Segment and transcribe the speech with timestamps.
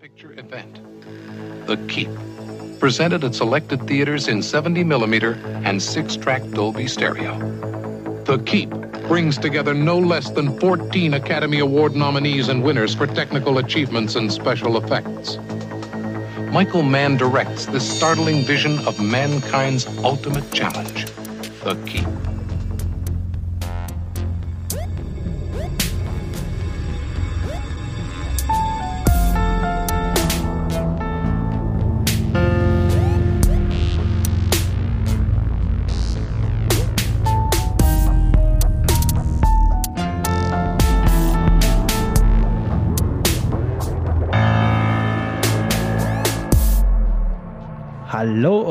[0.00, 0.80] picture event.
[1.66, 2.10] The Keep.
[2.80, 5.34] Presented at selected theaters in 70 millimeter
[5.64, 7.38] and 6 track Dolby stereo.
[8.24, 8.70] The Keep
[9.08, 14.32] brings together no less than 14 Academy Award nominees and winners for technical achievements and
[14.32, 15.38] special effects.
[16.52, 21.06] Michael Mann directs this startling vision of mankind's ultimate challenge
[21.62, 22.33] The Keep.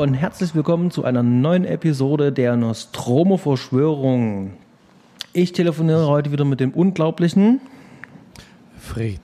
[0.04, 4.52] Und herzlich willkommen zu einer neuen Episode der Nostromo-Verschwörung.
[5.32, 7.62] Ich telefoniere heute wieder mit dem unglaublichen
[8.78, 9.18] Fred.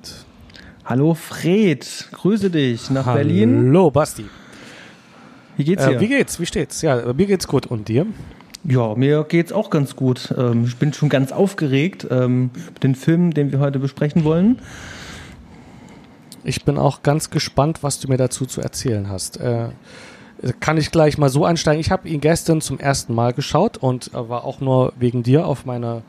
[0.86, 3.90] Hallo Fred, grüße dich nach Hallo, Berlin.
[3.92, 4.24] Basti.
[5.58, 5.96] Wie geht's dir?
[5.96, 6.40] Äh, wie geht's?
[6.40, 6.80] Wie steht's?
[6.80, 7.66] Ja, mir geht's gut.
[7.66, 8.06] Und dir?
[8.64, 10.34] ja, mir geht's auch ganz gut.
[10.38, 14.60] Ähm, ich bin schon ganz aufgeregt ähm, mit dem Film, den wir heute besprechen wollen.
[16.42, 19.38] Ich bin auch ganz gespannt, was du mir dazu zu erzählen hast.
[19.40, 19.68] Äh,
[20.60, 21.80] kann ich gleich mal so einsteigen.
[21.80, 25.46] Ich habe ihn gestern zum ersten Mal geschaut und äh, war auch nur wegen dir
[25.46, 26.02] auf meiner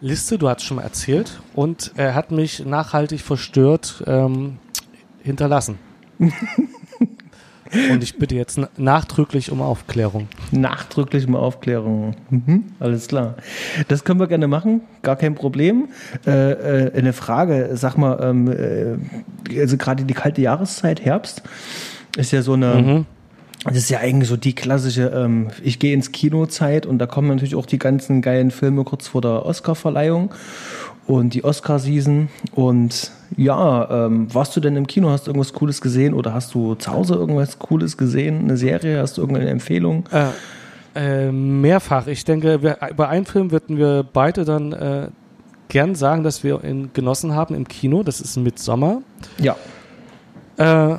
[0.00, 0.38] Liste.
[0.38, 1.40] Du hast schon mal erzählt.
[1.54, 4.58] Und er hat mich nachhaltig verstört ähm,
[5.22, 5.78] hinterlassen.
[7.90, 10.28] und ich bitte jetzt na- nachdrücklich um Aufklärung.
[10.52, 12.14] Nachdrücklich um Aufklärung.
[12.30, 13.36] Mhm, alles klar.
[13.88, 15.88] Das können wir gerne machen, gar kein Problem.
[16.26, 16.52] Äh,
[16.86, 18.48] äh, eine Frage, sag mal, ähm,
[19.48, 21.42] äh, also gerade die kalte Jahreszeit, Herbst,
[22.16, 23.06] ist ja so eine, Mhm.
[23.64, 27.28] Das ist ja eigentlich so die klassische, ähm, ich gehe ins Kinozeit und da kommen
[27.28, 30.34] natürlich auch die ganzen geilen Filme kurz vor der Oscarverleihung
[31.06, 32.28] und die Oscar-Season.
[32.52, 35.10] Und ja, ähm, warst du denn im Kino?
[35.10, 38.40] Hast du irgendwas Cooles gesehen oder hast du zu Hause irgendwas Cooles gesehen?
[38.40, 39.00] Eine Serie?
[39.00, 40.04] Hast du irgendeine Empfehlung?
[40.12, 40.28] Äh,
[40.94, 42.06] äh, mehrfach.
[42.06, 45.08] Ich denke, wir, bei einem Film würden wir beide dann äh,
[45.68, 48.02] gern sagen, dass wir ihn genossen haben im Kino.
[48.02, 49.02] Das ist Midsommer.
[49.38, 49.56] Ja.
[50.56, 50.98] Äh,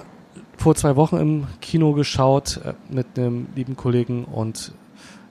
[0.65, 4.71] vor zwei Wochen im Kino geschaut äh, mit einem lieben Kollegen und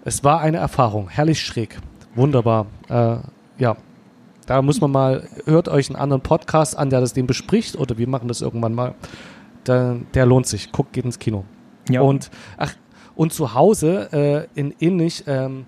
[0.05, 1.09] es war eine Erfahrung.
[1.09, 1.81] Herrlich schräg.
[2.15, 2.67] Wunderbar.
[2.89, 3.17] Äh,
[3.59, 3.77] ja.
[4.47, 7.99] Da muss man mal, hört euch einen anderen Podcast an, der das den bespricht oder
[7.99, 8.95] wir machen das irgendwann mal.
[9.67, 10.71] Der, der lohnt sich.
[10.71, 11.43] Guckt, geht ins Kino.
[11.91, 12.03] Ja.
[12.03, 12.73] Und, ach,
[13.17, 15.67] und zu Hause äh, in ähnlich ähm,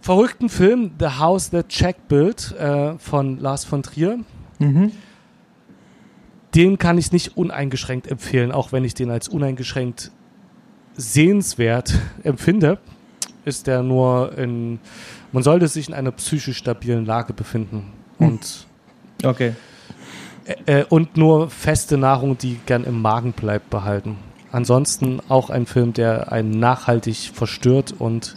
[0.00, 4.20] verrückten Film The House That Jack Built äh, von Lars von Trier.
[4.60, 4.92] Mhm.
[6.58, 10.10] Den kann ich nicht uneingeschränkt empfehlen, auch wenn ich den als uneingeschränkt
[10.96, 12.78] sehenswert empfinde.
[13.44, 14.80] Ist der nur in,
[15.30, 18.66] man sollte sich in einer psychisch stabilen Lage befinden und,
[19.22, 19.52] Okay.
[20.66, 24.16] äh, und nur feste Nahrung, die gern im Magen bleibt, behalten.
[24.50, 28.34] Ansonsten auch ein Film, der einen nachhaltig verstört und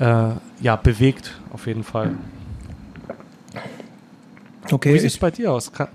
[0.00, 2.16] äh, ja, bewegt, auf jeden Fall.
[4.68, 4.94] Okay.
[4.94, 5.72] Wie sieht es bei dir aus?
[5.72, 5.86] Kann,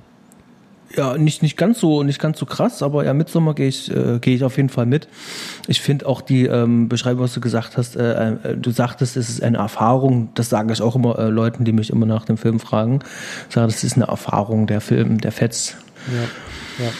[0.95, 4.19] ja, nicht, nicht ganz so, nicht ganz so krass, aber ja, Midsommer gehe ich, äh,
[4.19, 5.07] gehe ich auf jeden Fall mit.
[5.67, 9.29] Ich finde auch die ähm, Beschreibung, was du gesagt hast, äh, äh, du sagtest, es
[9.29, 10.29] ist eine Erfahrung.
[10.35, 12.99] Das sage ich auch immer äh, Leuten, die mich immer nach dem Film fragen.
[13.49, 15.77] Ich sage, das ist eine Erfahrung, der Film, der fetzt.
[16.07, 16.91] ja, ja.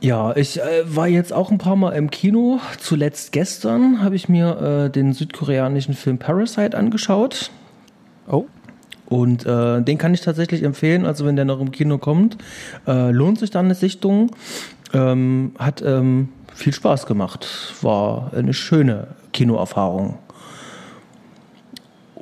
[0.00, 2.60] Ja, ich äh, war jetzt auch ein paar Mal im Kino.
[2.78, 7.50] Zuletzt gestern habe ich mir äh, den südkoreanischen Film Parasite angeschaut.
[8.28, 8.44] Oh,
[9.08, 11.06] Und äh, den kann ich tatsächlich empfehlen.
[11.06, 12.38] Also wenn der noch im Kino kommt,
[12.86, 14.30] äh, lohnt sich dann eine Sichtung.
[14.92, 17.74] Ähm, hat ähm, viel Spaß gemacht.
[17.82, 20.18] War eine schöne Kinoerfahrung.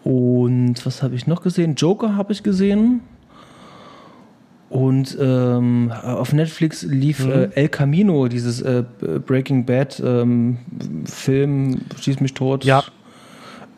[0.02, 1.76] Und was habe ich noch gesehen?
[1.76, 3.00] Joker habe ich gesehen.
[4.68, 8.82] Und ähm, auf Netflix lief äh, El Camino, dieses äh,
[9.24, 10.58] Breaking Bad ähm,
[11.04, 12.64] Film, Schieß mich tot.
[12.64, 12.82] Ja.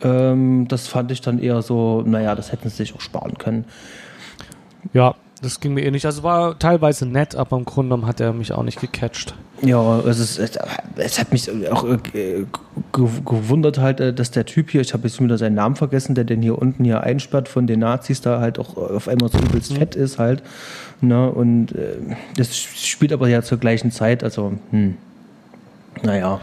[0.01, 3.65] Ähm, das fand ich dann eher so, naja, das hätten sie sich auch sparen können.
[4.93, 6.05] Ja, das ging mir eh nicht.
[6.05, 9.35] Also war teilweise nett, aber im Grunde genommen hat er mich auch nicht gecatcht.
[9.61, 10.51] Ja, es, ist, es,
[10.97, 12.45] es hat mich auch äh, ge-
[12.93, 16.25] gewundert halt, äh, dass der Typ hier, ich habe jetzt wieder seinen Namen vergessen, der
[16.25, 19.73] den hier unten hier einsperrt von den Nazis, da halt auch auf einmal so übelst
[19.73, 20.43] fett ist halt.
[21.01, 21.29] Ne?
[21.31, 21.97] Und äh,
[22.35, 24.95] das spielt aber ja zur gleichen Zeit, also hm.
[26.03, 26.39] naja.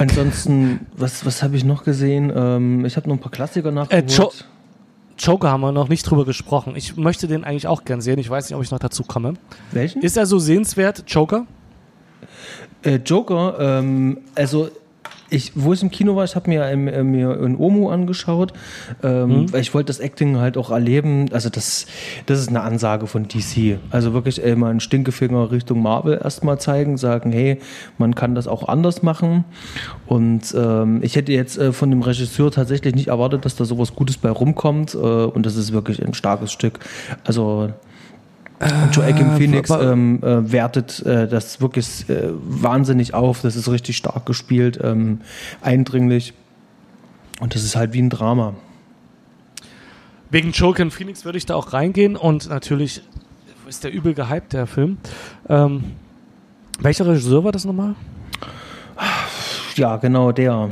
[0.00, 2.32] Ansonsten, was, was habe ich noch gesehen?
[2.34, 4.10] Ähm, ich habe noch ein paar Klassiker nachgeholt.
[4.12, 4.32] Jo-
[5.18, 6.72] Joker haben wir noch nicht drüber gesprochen.
[6.76, 8.18] Ich möchte den eigentlich auch gern sehen.
[8.18, 9.34] Ich weiß nicht, ob ich noch dazu komme.
[9.72, 10.00] Welchen?
[10.02, 11.46] Ist er so sehenswert, Joker?
[12.82, 14.70] Äh, Joker, ähm, also
[15.30, 18.52] ich, wo ich im Kino war, ich habe mir, ähm, äh, mir in Omu angeschaut,
[19.02, 19.52] ähm, Mhm.
[19.52, 21.26] weil ich wollte das Acting halt auch erleben.
[21.32, 21.86] Also das,
[22.26, 23.78] das ist eine Ansage von DC.
[23.90, 27.60] Also wirklich äh, mal einen Stinkefinger Richtung Marvel erstmal zeigen, sagen, hey,
[27.98, 29.44] man kann das auch anders machen.
[30.06, 33.94] Und ähm, ich hätte jetzt äh, von dem Regisseur tatsächlich nicht erwartet, dass da sowas
[33.94, 34.94] Gutes bei rumkommt.
[34.94, 36.80] Äh, und das ist wirklich ein starkes Stück.
[37.24, 37.72] Also
[38.92, 43.40] Joaquin Phoenix aber- ähm, äh, wertet äh, das wirklich äh, wahnsinnig auf.
[43.42, 45.20] Das ist richtig stark gespielt, ähm,
[45.62, 46.34] eindringlich.
[47.40, 48.54] Und das ist halt wie ein Drama.
[50.30, 53.02] Wegen Joker Phoenix würde ich da auch reingehen und natürlich
[53.66, 54.98] ist der übel gehypt, der Film.
[55.48, 55.84] Ähm,
[56.80, 57.94] welcher Regisseur war das nochmal?
[59.76, 60.70] Ja, genau, der.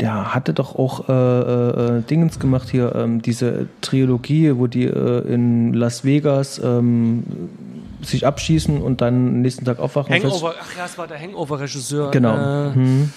[0.00, 4.84] Der hatte doch auch äh, äh, äh, Dingens gemacht hier, ähm, diese Trilogie, wo die
[4.84, 7.24] äh, in Las Vegas ähm,
[8.02, 10.14] sich abschießen und dann am nächsten Tag aufwachen.
[10.14, 12.04] Hangover, ach ja, es war der Hangover-Regisseur.
[12.04, 12.36] fest- Genau.
[12.68, 13.12] Äh, Hm.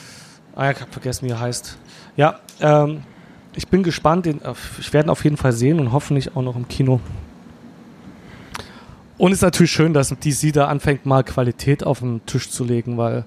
[0.56, 1.78] Ah, ich hab vergessen, wie er heißt.
[2.18, 3.04] Ja, ähm,
[3.56, 4.26] ich bin gespannt.
[4.26, 4.42] Den,
[4.80, 7.00] ich werde ihn auf jeden Fall sehen und hoffentlich auch noch im Kino.
[9.18, 12.64] Und es ist natürlich schön, dass DC da anfängt, mal Qualität auf den Tisch zu
[12.64, 13.24] legen, weil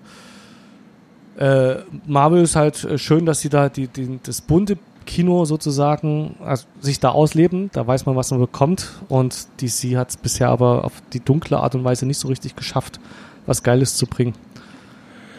[1.37, 1.77] äh,
[2.07, 6.67] Marvel ist halt äh, schön, dass sie da die, die, das bunte Kino sozusagen also
[6.81, 7.71] sich da ausleben.
[7.73, 8.93] Da weiß man, was man bekommt.
[9.09, 12.57] Und DC hat es bisher aber auf die dunkle Art und Weise nicht so richtig
[12.57, 13.01] geschafft,
[13.47, 14.35] was Geiles zu bringen.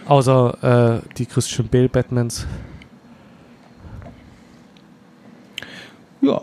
[0.08, 2.46] Außer äh, die Christian Bale Batmans.
[6.22, 6.42] Ja,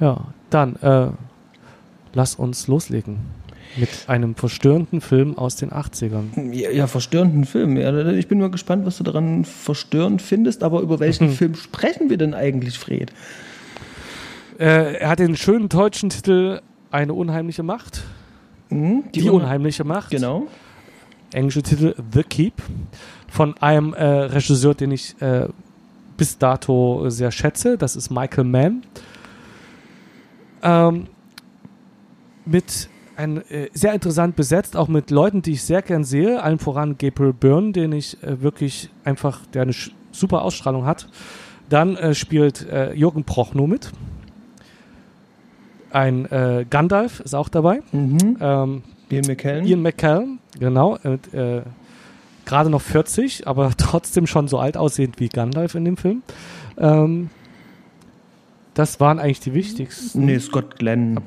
[0.00, 1.08] Ja, dann äh,
[2.12, 3.18] lass uns loslegen
[3.76, 6.52] mit einem verstörenden Film aus den 80ern.
[6.52, 7.76] Ja, ja, verstörenden Film.
[7.76, 12.10] Ja, ich bin mal gespannt, was du daran verstörend findest, aber über welchen Film sprechen
[12.10, 13.12] wir denn eigentlich, Fred?
[14.58, 16.60] Äh, er hat den schönen deutschen Titel
[16.90, 18.04] Eine unheimliche Macht.
[18.68, 19.04] Hm?
[19.14, 20.10] Die, unheimliche Macht.
[20.10, 20.46] Genau.
[21.32, 22.54] Englische Titel The Keep.
[23.28, 25.48] Von einem äh, Regisseur, den ich äh,
[26.16, 27.76] bis dato sehr schätze.
[27.76, 28.84] Das ist Michael Mann.
[30.62, 31.08] Ähm,
[32.46, 36.42] mit ein, äh, sehr interessant besetzt, auch mit Leuten, die ich sehr gern sehe.
[36.42, 39.74] Allen voran Gabriel Byrne, den ich äh, wirklich einfach, der eine
[40.12, 41.08] super Ausstrahlung hat.
[41.68, 43.90] Dann äh, spielt äh, Jürgen Prochnow mit.
[45.90, 47.80] Ein äh, Gandalf ist auch dabei.
[47.92, 48.36] Mhm.
[48.40, 49.66] Ähm, Ian McKellen.
[49.66, 50.96] Ian McKellen, genau.
[50.96, 51.62] Äh,
[52.44, 56.22] Gerade noch 40, aber trotzdem schon so alt aussehend wie Gandalf in dem Film.
[56.78, 57.30] Ähm,
[58.74, 60.24] das waren eigentlich die wichtigsten.
[60.24, 61.20] Nee, Scott Glenn.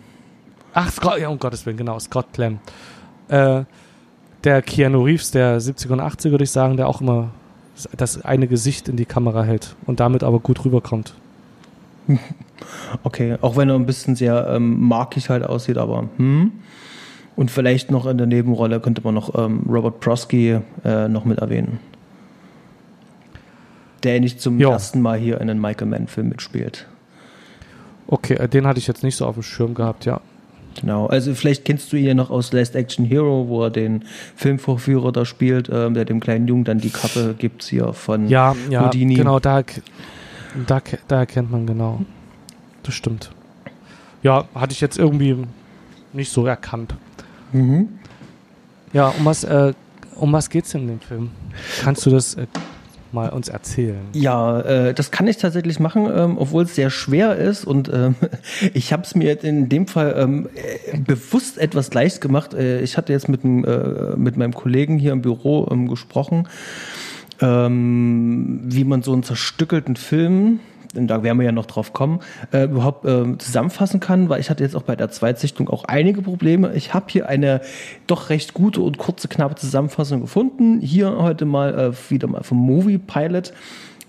[0.80, 2.60] Ach, Scott, ja, um Gottes Willen, genau, Scott Glenn.
[3.30, 3.64] Äh,
[4.44, 7.32] der Keanu Reeves der 70er und 80er, würde ich sagen, der auch immer
[7.98, 11.16] das eine Gesicht in die Kamera hält und damit aber gut rüberkommt.
[13.04, 16.52] Okay, auch wenn er ein bisschen sehr ähm, markig halt aussieht, aber hm.
[17.36, 21.38] Und vielleicht noch in der Nebenrolle könnte man noch ähm, Robert Prosky äh, noch mit
[21.38, 21.80] erwähnen.
[24.04, 24.72] Der nicht zum Ja.
[24.72, 26.88] ersten Mal hier in einem Michael Mann-Film mitspielt.
[28.08, 30.20] Okay, äh, den hatte ich jetzt nicht so auf dem Schirm gehabt, ja.
[30.82, 34.04] Genau, also vielleicht kennst du ihn ja noch aus Last Action Hero, wo er den
[34.36, 38.56] Filmvorführer da spielt, ähm, der dem kleinen Jungen dann die Kappe gibt hier von Ja,
[38.70, 39.16] ja, Houdini.
[39.16, 39.64] genau, da,
[40.68, 42.02] da, da erkennt man genau.
[42.84, 43.32] Das stimmt.
[44.24, 45.36] Ja, hatte ich jetzt irgendwie
[46.14, 46.94] nicht so erkannt.
[47.52, 47.90] Mhm.
[48.94, 49.74] Ja, um was, äh,
[50.16, 51.30] um was geht's in dem Film?
[51.84, 52.48] Kannst du das äh,
[53.14, 54.00] mal uns erzählen?
[54.14, 58.16] Ja, äh, das kann ich tatsächlich machen, ähm, obwohl es sehr schwer ist und ähm,
[58.74, 62.54] ich habe es mir jetzt in dem Fall ähm, äh, bewusst etwas leicht gemacht.
[62.54, 66.48] Äh, ich hatte jetzt mit, äh, mit meinem Kollegen hier im Büro ähm, gesprochen,
[67.42, 70.60] ähm, wie man so einen zerstückelten Film,
[70.94, 72.20] da werden wir ja noch drauf kommen,
[72.52, 76.22] äh, überhaupt ähm, zusammenfassen kann, weil ich hatte jetzt auch bei der Zweitsichtung auch einige
[76.22, 76.74] Probleme.
[76.74, 77.62] Ich habe hier eine
[78.08, 80.80] doch recht gute und kurze, knappe Zusammenfassung gefunden.
[80.80, 83.54] Hier heute mal äh, wieder mal vom Movie Pilot.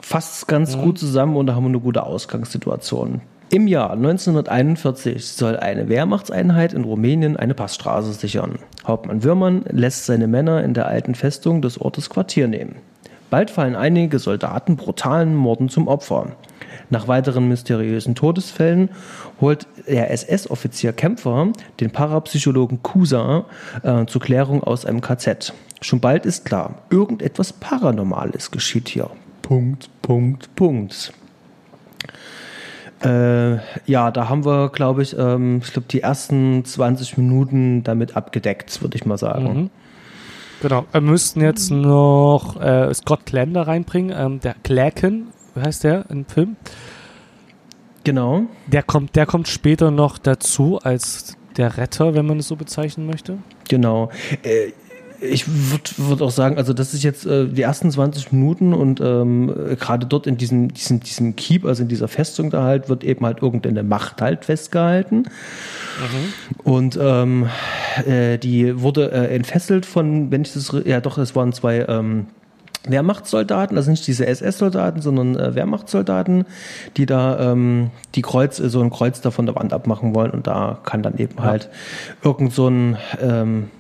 [0.01, 3.21] Fasst es ganz gut zusammen und da haben wir eine gute Ausgangssituation.
[3.51, 8.59] Im Jahr 1941 soll eine Wehrmachtseinheit in Rumänien eine Passstraße sichern.
[8.87, 12.77] Hauptmann Würmann lässt seine Männer in der alten Festung des Ortes Quartier nehmen.
[13.31, 16.33] Bald fallen einige Soldaten brutalen Morden zum Opfer.
[16.91, 18.91] Nach weiteren mysteriösen Todesfällen
[19.41, 23.45] holt der SS-Offizier Kämpfer den Parapsychologen Kusa
[23.83, 25.53] äh, zur Klärung aus einem KZ.
[25.83, 29.11] Schon bald ist klar, irgendetwas Paranormales geschieht hier.
[29.43, 31.13] Punkt, Punkt, Punkt.
[33.05, 33.57] Äh,
[33.87, 38.83] ja, da haben wir, glaube ich, ähm, ich glaube, die ersten 20 Minuten damit abgedeckt,
[38.83, 39.45] würde ich mal sagen.
[39.45, 39.71] Mhm.
[40.61, 40.87] Genau.
[40.91, 44.17] Wir müssten jetzt noch äh, Scott Glenn da reinbringen.
[44.17, 46.57] Ähm, der Clacken, wie heißt der im Film?
[48.05, 48.43] Genau.
[48.67, 53.07] Der kommt, der kommt später noch dazu als der Retter, wenn man es so bezeichnen
[53.07, 53.39] möchte.
[53.69, 54.11] Genau.
[54.43, 54.73] Äh,
[55.21, 59.01] ich würde würd auch sagen, also das ist jetzt äh, die ersten 20 Minuten und
[59.01, 63.05] ähm, gerade dort in diesem, diesem, diesem Keep, also in dieser Festung da halt, wird
[63.05, 65.17] eben halt irgendeine Macht halt festgehalten.
[65.17, 66.63] Mhm.
[66.63, 67.49] Und ähm,
[68.07, 72.27] äh, die wurde äh, entfesselt von, wenn ich das, ja doch, es waren zwei ähm,
[72.87, 76.45] Wehrmachtssoldaten, also nicht diese SS-Soldaten, sondern äh, Wehrmachtssoldaten,
[76.97, 80.47] die da ähm, die Kreuz, so ein Kreuz da von der Wand abmachen wollen und
[80.47, 81.45] da kann dann eben ja.
[81.45, 81.71] halt
[82.23, 83.71] irgend so ein ähm,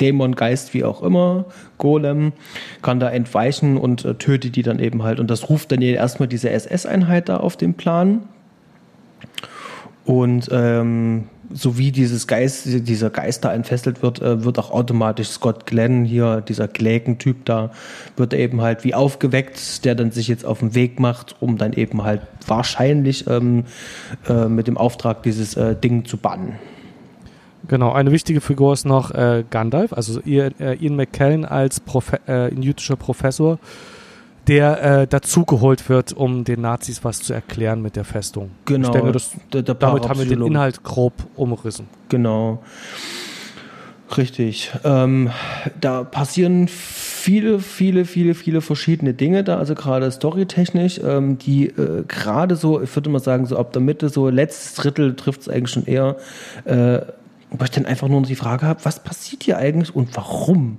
[0.00, 1.46] Dämon, Geist, wie auch immer,
[1.78, 2.32] Golem,
[2.82, 5.20] kann da entweichen und äh, tötet die dann eben halt.
[5.20, 8.22] Und das ruft dann erstmal diese SS-Einheit da auf den Plan.
[10.04, 15.28] Und ähm, so wie dieses Geist, dieser Geist da entfesselt wird, äh, wird auch automatisch
[15.28, 17.70] Scott Glenn hier, dieser Klägen-Typ da,
[18.16, 21.72] wird eben halt wie aufgeweckt, der dann sich jetzt auf den Weg macht, um dann
[21.72, 23.64] eben halt wahrscheinlich ähm,
[24.28, 26.58] äh, mit dem Auftrag dieses äh, Ding zu bannen.
[27.68, 32.20] Genau, eine wichtige Figur ist noch äh, Gandalf, also Ian, äh, Ian McKellen als Profe
[32.28, 33.58] äh, jüdischer Professor
[34.46, 38.50] der äh, dazugeholt wird, um den Nazis was zu erklären mit der Festung.
[38.66, 38.88] Genau.
[38.88, 41.86] Ich denke, das, der, der damit haben wir den Inhalt grob umrissen.
[42.08, 42.62] Genau.
[44.16, 44.70] Richtig.
[44.84, 45.30] Ähm,
[45.80, 52.04] da passieren viele, viele, viele, viele verschiedene Dinge da, also gerade storytechnisch, ähm, die äh,
[52.06, 55.48] gerade so, ich würde mal sagen, so ab der Mitte, so letztes Drittel trifft es
[55.48, 56.16] eigentlich schon eher,
[56.64, 57.00] äh,
[57.58, 60.78] wo ich dann einfach nur noch die Frage habe, was passiert hier eigentlich und warum?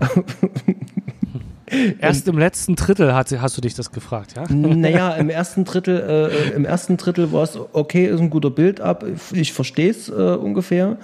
[2.00, 4.44] Erst im letzten Drittel hat, hast du dich das gefragt, ja?
[4.48, 8.80] Naja, im ersten Drittel, äh, im ersten Drittel war es okay, ist ein guter Bild
[8.80, 10.96] ab, ich verstehe es äh, ungefähr.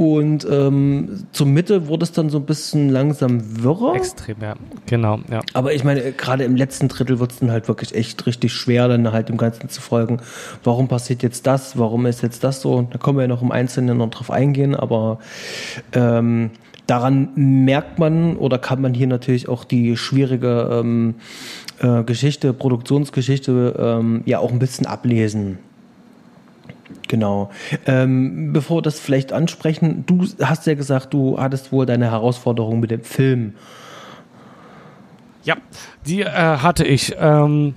[0.00, 3.96] Und ähm, zur Mitte wurde es dann so ein bisschen langsam wirrer.
[3.96, 4.54] Extrem, ja.
[4.86, 5.42] Genau, ja.
[5.52, 8.88] Aber ich meine, gerade im letzten Drittel wird es dann halt wirklich echt richtig schwer,
[8.88, 10.22] dann halt dem Ganzen zu folgen.
[10.64, 11.78] Warum passiert jetzt das?
[11.78, 12.88] Warum ist jetzt das so?
[12.90, 15.18] Da kommen wir ja noch im Einzelnen noch drauf eingehen, aber
[15.92, 16.52] ähm,
[16.86, 21.16] daran merkt man oder kann man hier natürlich auch die schwierige ähm,
[21.78, 25.58] äh, Geschichte, Produktionsgeschichte ähm, ja auch ein bisschen ablesen.
[27.08, 27.50] Genau.
[27.86, 32.80] Ähm, bevor wir das vielleicht ansprechen, du hast ja gesagt, du hattest wohl deine Herausforderung
[32.80, 33.54] mit dem Film.
[35.42, 35.56] Ja,
[36.06, 37.14] die äh, hatte ich.
[37.18, 37.74] Ähm,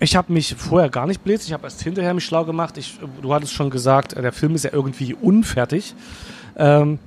[0.00, 2.78] ich habe mich vorher gar nicht bläst, ich habe erst hinterher mich schlau gemacht.
[2.78, 5.94] Ich, du hattest schon gesagt, der Film ist ja irgendwie unfertig.
[6.56, 6.98] Ähm,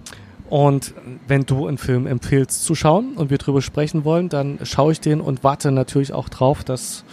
[0.50, 0.94] und
[1.28, 5.00] wenn du einen Film empfiehlst zu schauen und wir drüber sprechen wollen, dann schaue ich
[5.00, 7.06] den und warte natürlich auch drauf, dass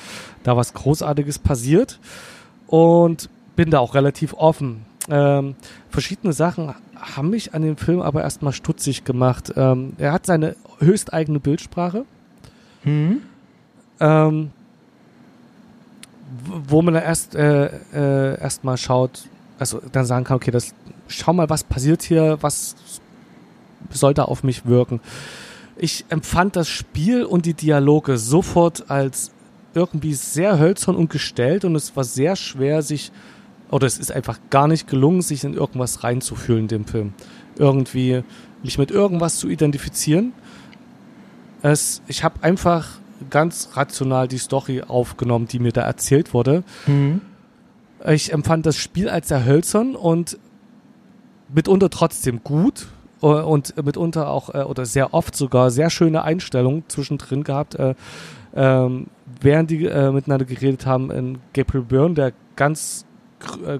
[0.42, 2.00] da was Großartiges passiert.
[2.66, 4.85] Und bin da auch relativ offen.
[5.11, 5.57] Ähm,
[5.91, 9.53] verschiedene Sachen haben mich an dem Film aber erstmal stutzig gemacht.
[9.57, 12.05] Ähm, er hat seine höchsteigene Bildsprache.
[12.85, 13.23] Mhm.
[13.99, 14.50] Ähm,
[16.69, 19.25] wo man erst äh, äh, erstmal schaut,
[19.59, 20.73] also dann sagen kann, okay, das
[21.09, 22.77] schau mal, was passiert hier, was
[23.91, 25.00] sollte auf mich wirken.
[25.77, 29.33] Ich empfand das Spiel und die Dialoge sofort als
[29.75, 33.11] irgendwie sehr hölzern und gestellt und es war sehr schwer, sich,
[33.70, 37.12] oder es ist einfach gar nicht gelungen, sich in irgendwas reinzufühlen in dem Film.
[37.56, 38.22] Irgendwie
[38.62, 40.32] mich mit irgendwas zu identifizieren.
[41.62, 42.98] Es, ich habe einfach
[43.30, 46.62] ganz rational die Story aufgenommen, die mir da erzählt wurde.
[46.87, 47.20] Mhm.
[48.06, 50.38] Ich empfand das Spiel als sehr hölzern und
[51.52, 52.88] mitunter trotzdem gut.
[53.22, 57.94] Äh, und mitunter auch äh, oder sehr oft sogar sehr schöne Einstellungen zwischendrin gehabt, äh,
[58.54, 59.08] ähm,
[59.40, 61.10] während die äh, miteinander geredet haben.
[61.10, 63.04] In Gabriel Byrne, der ganz
[63.66, 63.78] äh,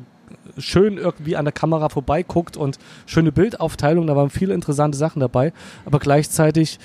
[0.61, 5.53] schön irgendwie an der Kamera vorbeiguckt und schöne Bildaufteilung, da waren viele interessante Sachen dabei,
[5.85, 6.79] aber gleichzeitig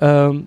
[0.00, 0.46] ähm,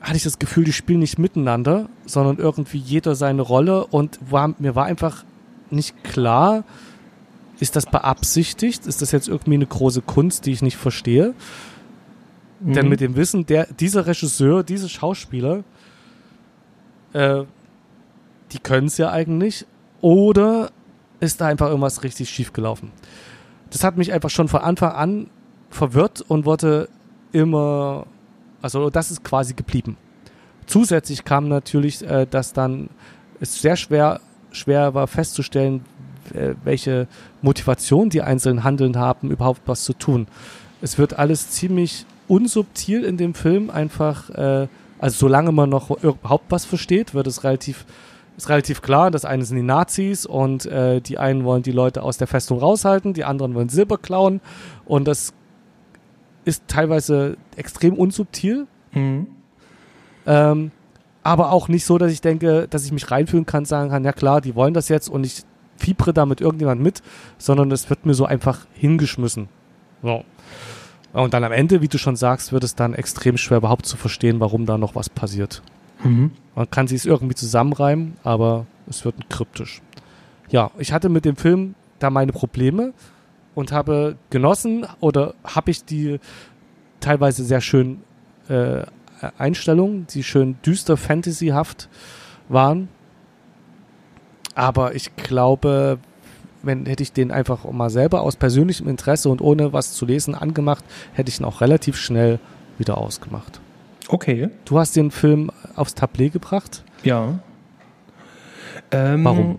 [0.00, 4.54] hatte ich das Gefühl, die spielen nicht miteinander, sondern irgendwie jeder seine Rolle und war,
[4.58, 5.24] mir war einfach
[5.70, 6.64] nicht klar,
[7.60, 8.86] ist das beabsichtigt?
[8.86, 11.34] Ist das jetzt irgendwie eine große Kunst, die ich nicht verstehe?
[12.60, 12.72] Mhm.
[12.72, 15.62] Denn mit dem Wissen, der, dieser Regisseur, diese Schauspieler,
[17.12, 17.42] äh,
[18.52, 19.66] die können es ja eigentlich.
[20.00, 20.70] Oder
[21.20, 22.90] ist da einfach irgendwas richtig schief gelaufen?
[23.70, 25.30] Das hat mich einfach schon von Anfang an
[25.70, 26.88] verwirrt und wurde
[27.32, 28.06] immer,
[28.62, 29.96] also das ist quasi geblieben.
[30.66, 32.90] Zusätzlich kam natürlich, äh, dass dann
[33.40, 34.20] es sehr schwer,
[34.52, 35.84] schwer war festzustellen,
[36.34, 37.06] äh, welche
[37.42, 40.26] Motivation die einzelnen Handeln haben, überhaupt was zu tun.
[40.82, 46.46] Es wird alles ziemlich unsubtil in dem Film einfach, äh, also solange man noch überhaupt
[46.50, 47.84] was versteht, wird es relativ
[48.42, 52.02] ist relativ klar, das eine sind die Nazis und äh, die einen wollen die Leute
[52.02, 54.40] aus der Festung raushalten, die anderen wollen Silber klauen
[54.84, 55.32] und das
[56.44, 58.66] ist teilweise extrem unsubtil.
[58.92, 59.26] Mhm.
[60.26, 60.70] Ähm,
[61.22, 64.12] aber auch nicht so, dass ich denke, dass ich mich reinfühlen kann, sagen kann, ja
[64.12, 65.42] klar, die wollen das jetzt und ich
[65.76, 67.02] fiebere da mit irgendjemand mit,
[67.36, 69.48] sondern es wird mir so einfach hingeschmissen.
[70.02, 70.24] So.
[71.12, 73.96] Und dann am Ende, wie du schon sagst, wird es dann extrem schwer überhaupt zu
[73.96, 75.62] verstehen, warum da noch was passiert.
[76.02, 76.32] Mhm.
[76.54, 79.82] Man kann sich es irgendwie zusammenreimen, aber es wird kryptisch.
[80.50, 82.92] Ja, ich hatte mit dem Film da meine Probleme
[83.54, 86.18] und habe genossen oder habe ich die
[87.00, 88.02] teilweise sehr schön
[88.48, 88.82] äh,
[89.38, 91.88] Einstellungen, die schön düster fantasyhaft
[92.48, 92.88] waren.
[94.54, 95.98] Aber ich glaube,
[96.62, 100.34] wenn hätte ich den einfach mal selber aus persönlichem Interesse und ohne was zu lesen
[100.34, 102.38] angemacht, hätte ich ihn auch relativ schnell
[102.78, 103.60] wieder ausgemacht.
[104.12, 104.50] Okay.
[104.64, 106.82] Du hast den Film aufs Tablet gebracht.
[107.04, 107.38] Ja.
[108.90, 109.58] Ähm, Warum?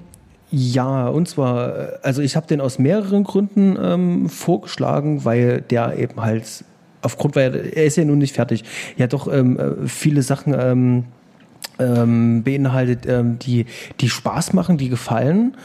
[0.52, 5.98] Ja, und zwar, äh, also ich habe den aus mehreren Gründen ähm, vorgeschlagen, weil der
[5.98, 6.66] eben halt
[7.02, 8.66] aufgrund, weil er ist ja nun nicht fertig,
[8.98, 11.06] ja doch ähm, äh, viele Sachen ähm,
[11.80, 13.66] ähm, beinhaltet, ähm, die,
[14.02, 15.56] die Spaß machen, die gefallen.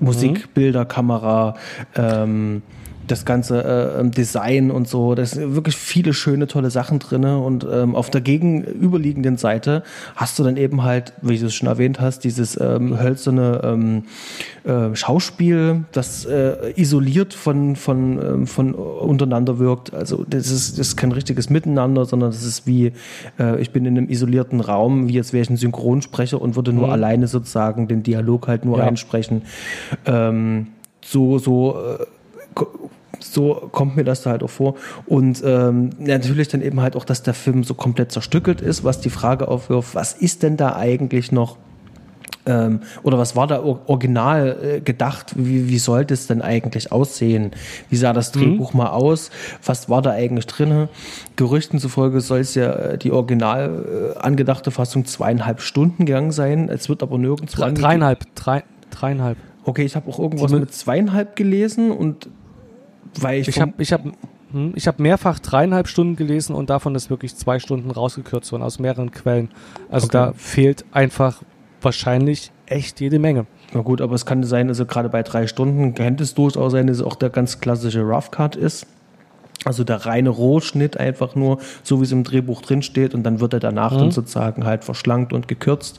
[0.00, 1.56] Musik, Bilder, Kamera,
[1.96, 2.62] ähm,
[3.10, 5.14] das ganze äh, ähm, Design und so.
[5.14, 9.82] Da sind wirklich viele schöne, tolle Sachen drinne Und ähm, auf der gegenüberliegenden Seite
[10.16, 14.04] hast du dann eben halt, wie du es schon erwähnt hast, dieses ähm, hölzerne ähm,
[14.64, 19.92] äh, Schauspiel, das äh, isoliert von, von, ähm, von untereinander wirkt.
[19.94, 22.92] Also das ist, das ist kein richtiges Miteinander, sondern das ist wie,
[23.38, 26.72] äh, ich bin in einem isolierten Raum, wie jetzt wäre ich ein Synchronsprecher und würde
[26.72, 26.92] nur Mhm.
[26.92, 28.84] alleine sozusagen den Dialog halt nur Ja.
[28.84, 29.42] einsprechen.
[30.06, 30.68] Ähm,
[31.04, 32.04] so, so äh,
[33.32, 34.74] so kommt mir das da halt auch vor.
[35.06, 39.00] Und ähm, natürlich dann eben halt auch, dass der Film so komplett zerstückelt ist, was
[39.00, 41.56] die Frage aufwirft, was ist denn da eigentlich noch
[42.46, 45.34] ähm, oder was war da or- original äh, gedacht?
[45.36, 47.50] Wie, wie sollte es denn eigentlich aussehen?
[47.90, 49.30] Wie sah das Drehbuch mal aus?
[49.64, 50.88] Was war da eigentlich drin?
[51.36, 56.70] Gerüchten zufolge soll es ja äh, die original äh, angedachte Fassung zweieinhalb Stunden gegangen sein.
[56.70, 59.36] Es wird aber angegeben- dreieinhalb, drei, dreieinhalb.
[59.64, 62.30] Okay, ich habe auch irgendwas mit zweieinhalb gelesen und
[63.22, 64.02] weil ich, Ich habe ich hab,
[64.52, 68.62] hm, ich hab mehrfach dreieinhalb Stunden gelesen und davon ist wirklich zwei Stunden rausgekürzt worden
[68.62, 69.50] aus mehreren Quellen.
[69.90, 70.12] Also Okay.
[70.12, 71.42] da fehlt einfach
[71.80, 73.46] wahrscheinlich echt jede Menge.
[73.72, 76.86] Na gut, aber es kann sein, also gerade bei drei Stunden könnte es durchaus sein,
[76.86, 78.86] dass es auch der ganz klassische Rough Cut ist.
[79.64, 83.40] Also der reine Rohschnitt einfach nur, so wie es im Drehbuch drin steht, und dann
[83.40, 85.98] wird er danach dann sozusagen halt verschlankt und gekürzt.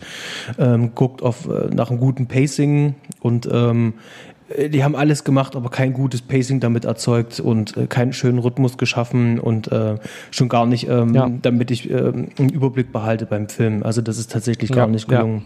[0.58, 4.39] Ähm, guckt auf äh, nach einem guten Pacing und ähm, äh,
[4.70, 8.78] die haben alles gemacht, aber kein gutes Pacing damit erzeugt und äh, keinen schönen Rhythmus
[8.78, 9.96] geschaffen und äh,
[10.32, 11.30] schon gar nicht, ähm, Ja.
[11.42, 13.84] damit ich ähm, einen Überblick behalte beim Film.
[13.84, 15.18] Also das ist tatsächlich Ja, gar nicht ja.
[15.20, 15.46] gelungen.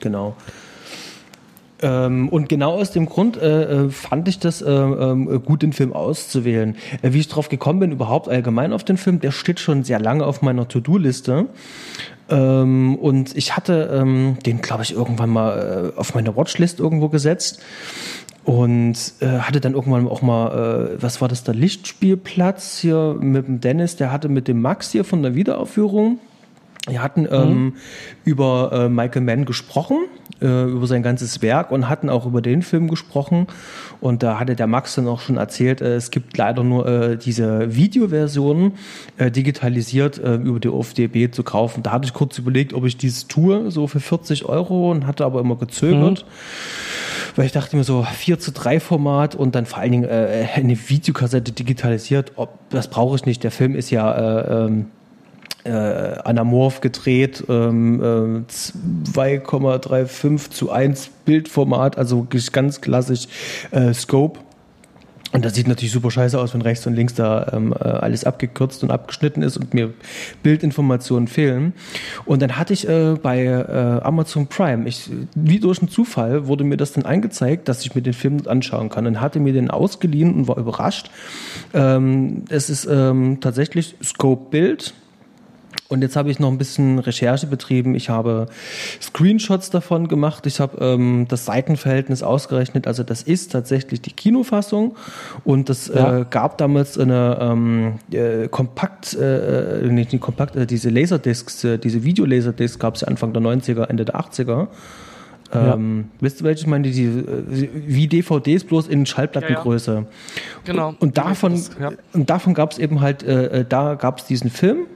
[0.00, 0.36] Genau.
[1.82, 5.72] Ähm, und genau aus dem Grund äh, äh, fand ich das äh, ähm, gut, den
[5.72, 6.76] Film auszuwählen.
[7.02, 9.98] Äh, wie ich drauf gekommen bin, überhaupt allgemein auf den Film, der steht schon sehr
[9.98, 11.46] lange auf meiner To-Do-Liste.
[12.28, 17.08] Ähm, und ich hatte ähm, den, glaube ich, irgendwann mal äh, auf meine Watchlist irgendwo
[17.08, 17.62] gesetzt.
[18.44, 23.46] Und äh, hatte dann irgendwann auch mal, äh, was war das, der Lichtspielplatz hier mit
[23.46, 26.18] dem Dennis, der hatte mit dem Max hier von der Wiederaufführung.
[26.86, 27.76] Wir hatten ähm,
[28.24, 29.96] über äh, Michael Mann gesprochen,
[30.44, 33.46] äh, über sein ganzes Werk und hatten auch über den Film gesprochen.
[34.00, 37.16] Und da hatte der Max dann auch schon erzählt, äh, es gibt leider nur äh,
[37.16, 38.72] diese Videoversion
[39.16, 41.82] äh, digitalisiert äh, über die OFDB zu kaufen.
[41.82, 45.24] Da hatte ich kurz überlegt, ob ich dieses tue, so für 40 Euro und hatte
[45.24, 46.26] aber immer gezögert.
[47.36, 50.46] Weil ich dachte mir so 4 zu 3 Format und dann vor allen Dingen äh,
[50.54, 53.42] eine Videokassette digitalisiert, ob, das brauche ich nicht.
[53.42, 54.86] Der Film ist ja äh, ähm,
[55.64, 58.52] äh, anamorph gedreht, ähm, äh,
[59.10, 63.26] 2,35 zu 1 Bildformat, also ganz klassisch
[63.70, 64.40] äh, Scope.
[65.34, 68.22] Und das sieht natürlich super scheiße aus, wenn rechts und links da ähm, äh, alles
[68.22, 69.92] abgekürzt und abgeschnitten ist und mir
[70.44, 71.72] Bildinformationen fehlen.
[72.24, 76.62] Und dann hatte ich äh, bei äh, Amazon Prime, ich, wie durch einen Zufall, wurde
[76.62, 79.08] mir das dann angezeigt, dass ich mir den Film anschauen kann.
[79.08, 81.10] Und hatte mir den ausgeliehen und war überrascht.
[81.72, 84.94] Ähm, es ist ähm, tatsächlich Scope Bild.
[85.88, 87.94] Und jetzt habe ich noch ein bisschen Recherche betrieben.
[87.94, 88.46] Ich habe
[89.02, 90.46] Screenshots davon gemacht.
[90.46, 92.86] Ich habe ähm, das Seitenverhältnis ausgerechnet.
[92.86, 94.96] Also das ist tatsächlich die Kinofassung.
[95.44, 96.20] Und das Ja.
[96.20, 101.78] äh, gab damals eine ähm, äh, Kompakt, äh, nicht die Kompakt, äh, diese Laserdiscs, äh,
[101.78, 104.68] diese Videolaserdiscs gab es ja Anfang der 90er, Ende der 80er.
[105.52, 106.90] Ähm, Wisst ihr, welche ich meine?
[106.90, 110.06] Die, äh, wie DVDs bloß in Schallplattengröße.
[110.64, 110.88] Genau.
[110.88, 111.92] Und, und davon, ja.
[112.12, 114.86] und davon gab es eben halt, äh, äh, da gab es diesen Film.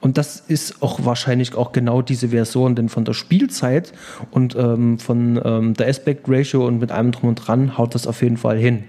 [0.00, 3.92] Und das ist auch wahrscheinlich auch genau diese Version, denn von der Spielzeit
[4.30, 8.06] und ähm, von ähm, der Aspect Ratio und mit allem drum und dran haut das
[8.06, 8.84] auf jeden Fall hin.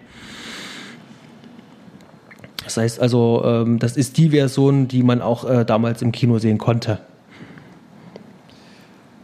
[2.64, 6.38] Das heißt also, ähm, das ist die Version, die man auch äh, damals im Kino
[6.38, 7.00] sehen konnte.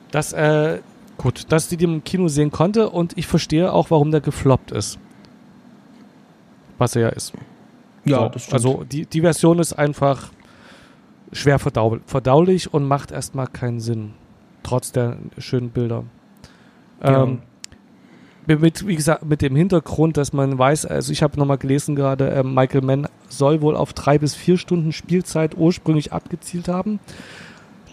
[0.10, 0.80] Das, äh,
[1.18, 4.98] gut, dass die im Kino sehen konnte und ich verstehe auch, warum der gefloppt ist.
[6.80, 7.34] Was er ja ist.
[8.06, 8.52] Ja, so.
[8.52, 10.32] Also die, die Version ist einfach
[11.36, 14.14] schwer verdau verdaulich und macht erstmal keinen Sinn.
[14.64, 16.06] Trotz der schönen Bilder.
[17.04, 17.24] Ja.
[17.24, 17.42] Ähm,
[18.48, 22.30] mit, wie gesagt, mit dem Hintergrund, dass man weiß, also ich habe nochmal gelesen gerade,
[22.30, 27.00] äh, Michael Mann soll wohl auf drei bis vier Stunden Spielzeit ursprünglich abgezielt haben,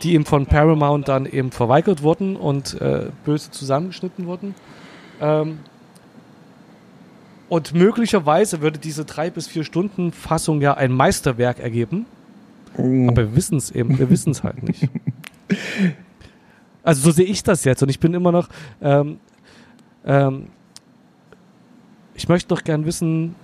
[0.02, 4.54] die ihm von Paramount dann eben verweigert wurden und äh, böse zusammengeschnitten wurden.
[5.20, 5.60] Ähm,
[7.48, 12.06] und möglicherweise würde diese drei bis vier Stunden Fassung ja ein Meisterwerk ergeben.
[12.74, 14.88] Aber wir wissen es eben, wir wissen es halt nicht.
[16.82, 18.48] Also so sehe ich das jetzt und ich bin immer noch,
[18.80, 19.20] ähm,
[20.04, 20.48] ähm,
[22.14, 23.34] ich möchte noch gern wissen,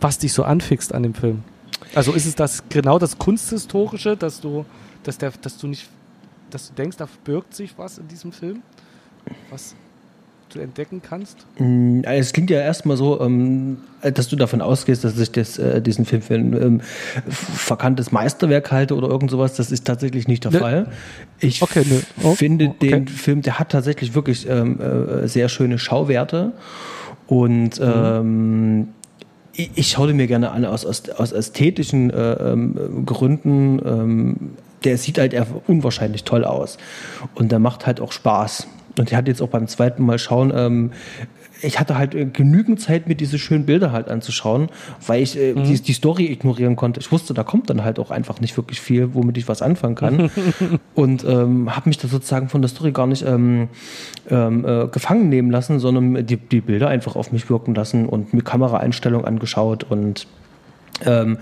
[0.00, 1.42] was dich so anfixt an dem Film.
[1.94, 4.64] Also ist es das genau das Kunsthistorische, dass du,
[5.02, 5.88] dass der, dass du nicht,
[6.50, 8.62] dass du denkst, da birgt sich was in diesem Film,
[9.50, 9.74] was
[10.50, 11.38] du entdecken kannst?
[11.58, 15.58] Mm, also Es klingt ja erstmal so, ähm, dass du davon ausgehst, dass ich das,
[15.58, 16.80] äh, diesen Film für ein ähm,
[17.28, 19.54] verkanntes Meisterwerk halte oder irgend sowas.
[19.54, 20.58] Das ist tatsächlich nicht der Ne.
[20.58, 20.86] Fall.
[21.38, 22.02] Ich Okay, ne.
[22.22, 22.90] Oh, finde okay.
[22.90, 26.52] den Film, der hat tatsächlich wirklich ähm, äh, sehr schöne Schauwerte
[27.26, 27.86] und Mhm.
[27.94, 28.88] ähm,
[29.52, 33.80] ich, ich schaue mir gerne an aus, aus, aus ästhetischen äh, ähm, Gründen.
[33.84, 34.36] Ähm,
[34.84, 35.36] der sieht halt
[35.66, 36.78] unwahrscheinlich toll aus
[37.34, 38.66] und der macht halt auch Spaß.
[38.98, 40.90] Und der hat jetzt auch beim zweiten Mal schauen, ähm,
[41.62, 44.68] ich hatte halt äh, genügend Zeit, mir diese schönen Bilder halt anzuschauen,
[45.06, 47.00] weil ich äh, die, die Story ignorieren konnte.
[47.00, 49.94] Ich wusste, da kommt dann halt auch einfach nicht wirklich viel, womit ich was anfangen
[49.94, 50.30] kann.
[50.94, 53.68] und ähm, habe mich da sozusagen von der Story gar nicht ähm,
[54.30, 58.34] ähm, äh, gefangen nehmen lassen, sondern die, die Bilder einfach auf mich wirken lassen und
[58.34, 60.26] mir Kameraeinstellungen angeschaut und
[61.06, 61.38] ähm,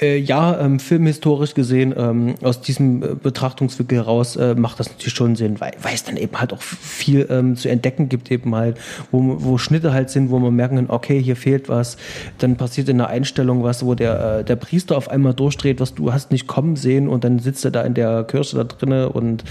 [0.00, 5.14] äh, ja, ähm, filmhistorisch gesehen, ähm, aus diesem äh, Betrachtungswinkel heraus äh, macht das natürlich
[5.14, 8.54] schon Sinn, weil, weil es dann eben halt auch viel ähm, zu entdecken gibt, eben
[8.54, 8.78] halt,
[9.10, 11.96] wo, wo Schnitte halt sind, wo man merken kann, okay, hier fehlt was,
[12.38, 15.94] dann passiert in der Einstellung was, wo der, äh, der Priester auf einmal durchdreht, was
[15.94, 19.08] du hast nicht kommen sehen und dann sitzt er da in der Kirche da drinne
[19.08, 19.44] und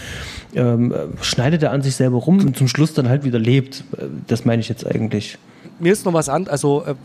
[0.56, 3.84] ähm, äh, schneidet er an sich selber rum und zum Schluss dann halt wieder lebt.
[3.97, 5.38] Äh, Das meine ich jetzt eigentlich.
[5.84, 6.96] Mir ist noch was an, also äh,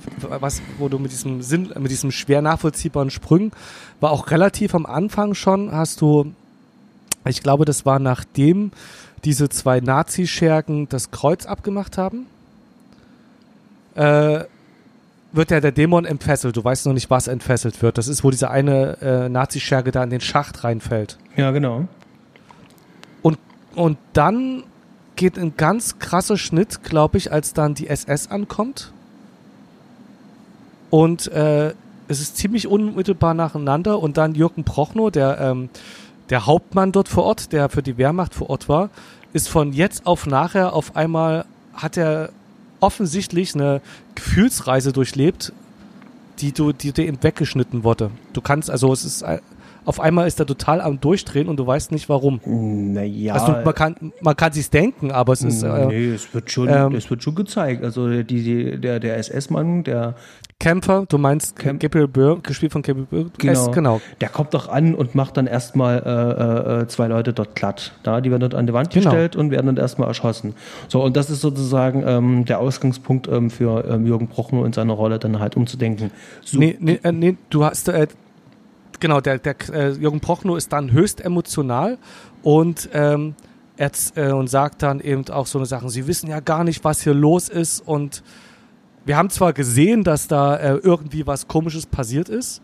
[0.41, 3.53] was, wo du mit diesem Sinn, mit diesem schwer nachvollziehbaren Sprung,
[4.01, 6.33] war auch relativ am Anfang schon, hast du,
[7.27, 8.71] ich glaube, das war nachdem
[9.25, 12.27] diese zwei Nazi-Schergen das Kreuz abgemacht haben,
[13.97, 14.45] äh,
[15.33, 16.57] wird ja der Dämon entfesselt.
[16.57, 17.99] Du weißt noch nicht, was entfesselt wird.
[17.99, 21.19] Das ist, wo diese eine äh, Nazi-Scherge da in den Schacht reinfällt.
[21.37, 21.87] Ja, genau.
[23.23, 23.38] Und,
[23.75, 24.62] und dann
[25.18, 28.92] geht ein ganz krasser Schnitt, glaube ich, als dann die SS ankommt.
[30.90, 31.74] Und äh,
[32.07, 34.00] es ist ziemlich unmittelbar nacheinander.
[34.00, 35.68] Und dann Jürgen Prochnow, der, ähm,
[36.31, 38.90] der Hauptmann dort vor Ort, der für die Wehrmacht vor Ort war,
[39.33, 42.31] ist von jetzt auf nachher auf einmal, hat er
[42.81, 43.83] offensichtlich eine
[44.14, 45.52] Gefühlsreise durchlebt,
[46.38, 48.12] die du, die dir eben weggeschnitten wurde.
[48.33, 49.40] Du kannst, also es ist, äh,
[49.88, 52.40] auf einmal ist er total am Durchdrehen und du weißt nicht warum.
[52.44, 53.33] Naja.
[53.35, 56.68] Also man kann, man kann sich's denken, aber es ist äh, nee, es wird schon,
[56.68, 57.83] ähm, es wird schon gezeigt.
[57.83, 60.14] Also die, die, der, der SS-Mann, der
[60.61, 63.31] Kämpfer, du meinst Camp- Gabriel Byrne, gespielt von Gabriel Byrne.
[63.38, 63.70] Genau.
[63.70, 64.01] Genau.
[64.20, 67.92] der kommt doch an und macht dann erstmal äh, äh, zwei Leute dort glatt.
[68.03, 69.11] Da, die werden dort an die Wand Genau.
[69.11, 70.55] gestellt und werden dann erstmal erschossen.
[70.88, 74.92] So, und das ist sozusagen ähm, der Ausgangspunkt ähm, für ähm, Jürgen Prochnow in seiner
[74.92, 76.11] Rolle dann halt umzudenken.
[76.44, 78.07] So, Nee, nee, äh, nee, du hast, äh,
[79.01, 81.99] genau, der, der äh, Jürgen Prochnow ist dann höchst emotional
[82.43, 83.35] und, ähm,
[83.77, 86.85] er, äh, und sagt dann eben auch so eine Sachen, sie wissen ja gar nicht,
[86.85, 88.23] was hier los ist und
[89.05, 92.61] wir haben zwar gesehen, dass da äh, irgendwie was Komisches passiert ist,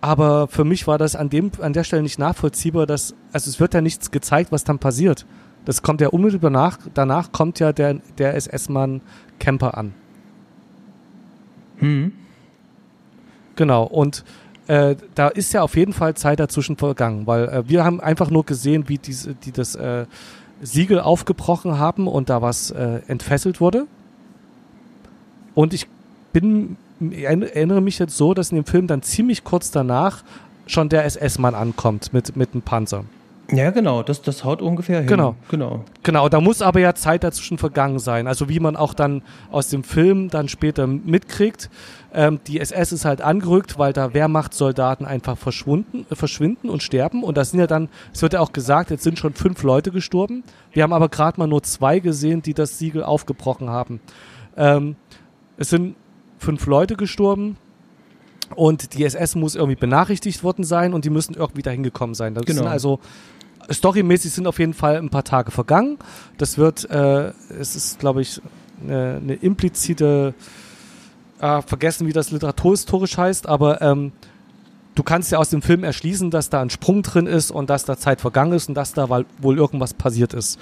[0.00, 3.60] aber für mich war das an, dem, an der Stelle nicht nachvollziehbar, dass, also es
[3.60, 5.26] wird ja nichts gezeigt, was dann passiert.
[5.64, 9.02] Das kommt ja unmittelbar nach, danach kommt ja der, der SS-Mann
[9.38, 9.92] Camper an.
[11.78, 12.12] Hm.
[13.56, 14.24] Genau, und
[14.70, 18.30] äh, da ist ja auf jeden Fall Zeit dazwischen vergangen, weil äh, wir haben einfach
[18.30, 20.06] nur gesehen, wie diese, die das äh,
[20.62, 23.88] Siegel aufgebrochen haben und da was äh, entfesselt wurde.
[25.56, 25.88] Und ich
[26.32, 30.22] bin, erinnere mich jetzt so, dass in dem Film dann ziemlich kurz danach
[30.66, 33.04] schon der SS-Mann ankommt mit, mit einem Panzer.
[33.52, 35.06] Ja, genau, das, das haut ungefähr hin.
[35.08, 35.34] Genau.
[35.48, 35.84] genau.
[36.02, 38.26] Genau, da muss aber ja Zeit dazwischen vergangen sein.
[38.26, 41.70] Also wie man auch dann aus dem Film dann später mitkriegt,
[42.12, 47.22] ähm, die SS ist halt angerückt, weil da Wehrmachtssoldaten einfach verschwunden, äh, verschwinden und sterben.
[47.22, 49.90] Und das sind ja dann, es wird ja auch gesagt, jetzt sind schon fünf Leute
[49.90, 50.42] gestorben.
[50.72, 54.00] Wir haben aber gerade mal nur zwei gesehen, die das Siegel aufgebrochen haben.
[54.56, 54.96] Ähm,
[55.56, 55.96] es sind
[56.38, 57.56] fünf Leute gestorben.
[58.56, 62.34] Und die SS muss irgendwie benachrichtigt worden sein und die müssen irgendwie dahin gekommen sein.
[62.34, 62.62] Das Genau.
[62.62, 62.98] sind also
[63.72, 65.98] storymäßig sind auf jeden Fall ein paar Tage vergangen.
[66.38, 68.40] Das wird, äh, es ist, glaube ich,
[68.82, 70.34] eine, eine implizite
[71.40, 74.12] äh, vergessen, wie das literaturhistorisch heißt, aber ähm,
[74.94, 77.84] du kannst ja aus dem Film erschließen, dass da ein Sprung drin ist und dass
[77.84, 80.58] da Zeit vergangen ist und dass da wohl irgendwas passiert ist.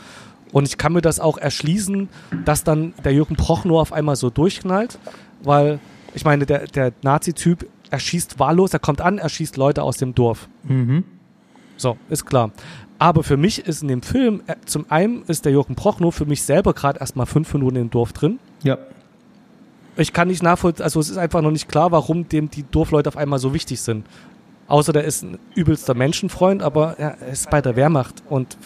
[0.52, 2.08] Und ich kann mir das auch erschließen,
[2.44, 4.98] dass dann der Jürgen Prochnow auf einmal so durchknallt,
[5.42, 5.78] weil
[6.14, 10.14] ich meine, der, der Nazi-Typ erschießt wahllos, er kommt an, er schießt Leute aus dem
[10.14, 10.48] Dorf.
[10.64, 11.04] Mhm.
[11.76, 12.50] So, ist klar.
[12.98, 16.26] Aber für mich ist in dem Film, äh, zum einen ist der Jürgen Prochnow für
[16.26, 18.38] mich selber gerade erstmal fünf Minuten im Dorf drin.
[18.62, 18.78] Ja.
[19.96, 23.08] Ich kann nicht nachvollziehen, also es ist einfach noch nicht klar, warum dem die Dorfleute
[23.08, 24.04] auf einmal so wichtig sind.
[24.68, 28.56] Außer der ist ein übelster Menschenfreund, aber er ist bei der Wehrmacht und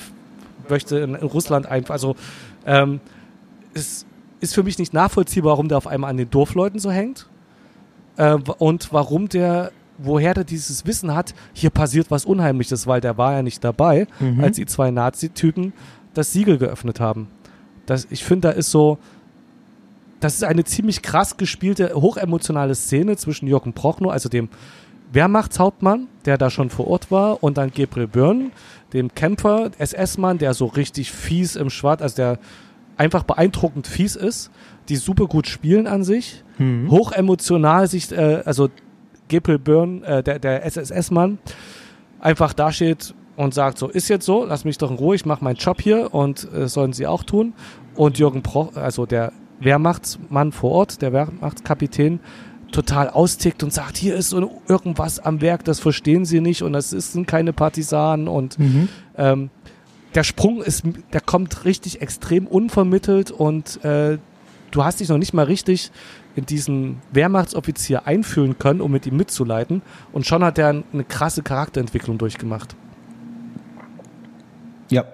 [0.68, 2.16] möchte in, in Russland einfach, also
[2.66, 3.00] ähm,
[3.74, 4.04] es
[4.40, 7.26] ist für mich nicht nachvollziehbar, warum der auf einmal an den Dorfleuten so hängt
[8.16, 13.18] äh, und warum der, woher der dieses Wissen hat, hier passiert was Unheimliches, weil der
[13.18, 14.42] war ja nicht dabei, mhm.
[14.42, 15.72] als die zwei Nazi-Typen
[16.14, 17.28] das Siegel geöffnet haben.
[17.86, 18.98] Das, ich finde, da ist so,
[20.20, 24.48] das ist eine ziemlich krass gespielte, hochemotionale Szene zwischen Jürgen Prochnow, also dem
[25.12, 28.50] Wehrmachtshauptmann, der da schon vor Ort war, und dann Gabriel Byrne,
[28.92, 32.38] dem Kämpfer, SS-Mann, der so richtig fies im Schwarz, also der
[32.96, 34.50] einfach beeindruckend fies ist,
[34.88, 36.90] die super gut spielen an sich, mhm.
[36.90, 38.68] hochemotional sich, äh, also
[39.32, 41.38] Gabriel Byrne, äh, der, der SSS-Mann,
[42.20, 45.42] einfach dasteht und sagt so, ist jetzt so, lass mich doch in Ruhe, ich mache
[45.42, 47.54] meinen Job hier und äh, sollen sie auch tun.
[47.94, 52.20] Und Jürgen Proch, also der Wehrmachtsmann vor Ort, der Wehrmachtskapitän,
[52.72, 56.90] total austickt und sagt, hier ist irgendwas am Werk, das verstehen sie nicht und das
[56.90, 58.88] sind keine Partisanen und mhm.
[59.16, 59.50] ähm,
[60.14, 64.18] der Sprung ist, der kommt richtig extrem unvermittelt und äh,
[64.70, 65.90] du hast dich noch nicht mal richtig
[66.34, 71.42] in diesen Wehrmachtsoffizier einfühlen können, um mit ihm mitzuleiten und schon hat er eine krasse
[71.42, 72.74] Charakterentwicklung durchgemacht.
[74.90, 75.04] Ja,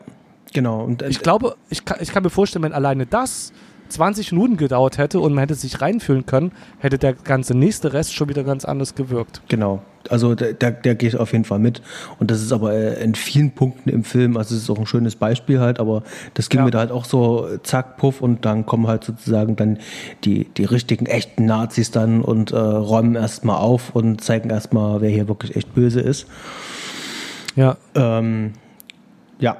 [0.53, 0.85] genau.
[0.85, 3.53] Und, äh, ich glaube, ich kann, ich kann mir vorstellen, wenn alleine das
[3.89, 8.15] 20 Minuten gedauert hätte und man hätte sich reinfühlen können, hätte der ganze nächste Rest
[8.15, 9.43] schon wieder ganz anders gewirkt.
[9.49, 9.83] Genau.
[10.11, 11.83] Also der, der, der geht auf jeden Fall mit.
[12.19, 14.87] Und das ist aber äh, in vielen Punkten im Film, also es ist auch ein
[14.87, 16.03] schönes Beispiel halt, aber
[16.35, 16.65] das ging ja.
[16.65, 19.79] mir da halt auch so zack, puff und dann kommen halt sozusagen dann
[20.25, 25.11] die, die richtigen, echten Nazis dann und äh, räumen erstmal auf und zeigen erstmal, wer
[25.11, 26.27] hier wirklich echt böse ist.
[27.57, 27.77] Ja.
[27.95, 28.53] Ähm,
[29.41, 29.57] ja,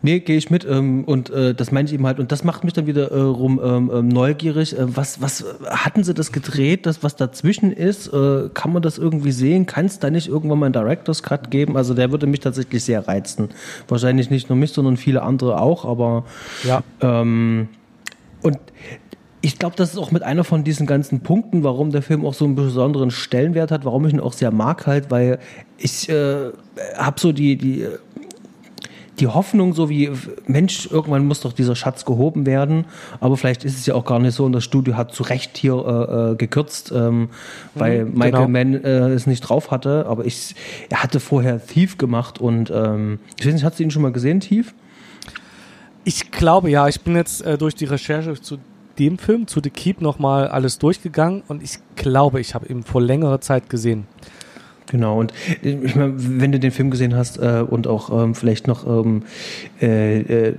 [0.00, 2.62] Nee, gehe ich mit ähm, und äh, das meine ich eben halt und das macht
[2.62, 4.78] mich dann wieder äh, rum ähm, ähm neugierig.
[4.78, 8.06] Äh, was, was hatten sie das gedreht, das was dazwischen ist?
[8.12, 9.66] Äh, kann man das irgendwie sehen?
[9.66, 11.76] Kann es da nicht irgendwann mal einen Director's Cut geben?
[11.76, 13.48] Also der würde mich tatsächlich sehr reizen.
[13.88, 16.24] Wahrscheinlich nicht nur mich, sondern viele andere auch, aber
[16.62, 16.82] ja.
[17.00, 17.68] Ähm,
[18.42, 18.58] und
[19.40, 22.34] ich glaube, das ist auch mit einer von diesen ganzen Punkten, warum der Film auch
[22.34, 25.38] so einen besonderen Stellenwert hat, warum ich ihn auch sehr mag halt, weil
[25.76, 26.50] ich äh,
[26.96, 27.86] habe so die, die
[29.20, 30.10] die Hoffnung, so wie,
[30.46, 32.84] Mensch, irgendwann muss doch dieser Schatz gehoben werden.
[33.20, 35.56] Aber vielleicht ist es ja auch gar nicht so und das Studio hat zu Recht
[35.56, 37.30] hier äh, äh gekürzt, ähm,
[37.74, 38.48] weil mhm, Michael genau.
[38.48, 40.06] Mann äh, es nicht drauf hatte.
[40.08, 40.54] Aber ich,
[40.88, 44.12] er hatte vorher Thief gemacht und ähm, ich weiß nicht, hast du ihn schon mal
[44.12, 44.74] gesehen, Thief?
[46.04, 48.58] Ich glaube ja, ich bin jetzt äh, durch die Recherche zu
[48.98, 53.00] dem Film, zu The Keep, nochmal alles durchgegangen und ich glaube, ich habe ihn vor
[53.00, 54.06] längerer Zeit gesehen.
[54.90, 58.34] Genau, und äh, ich meine, wenn du den Film gesehen hast äh, und auch ähm,
[58.34, 59.22] vielleicht noch ähm,
[59.80, 60.54] äh, äh,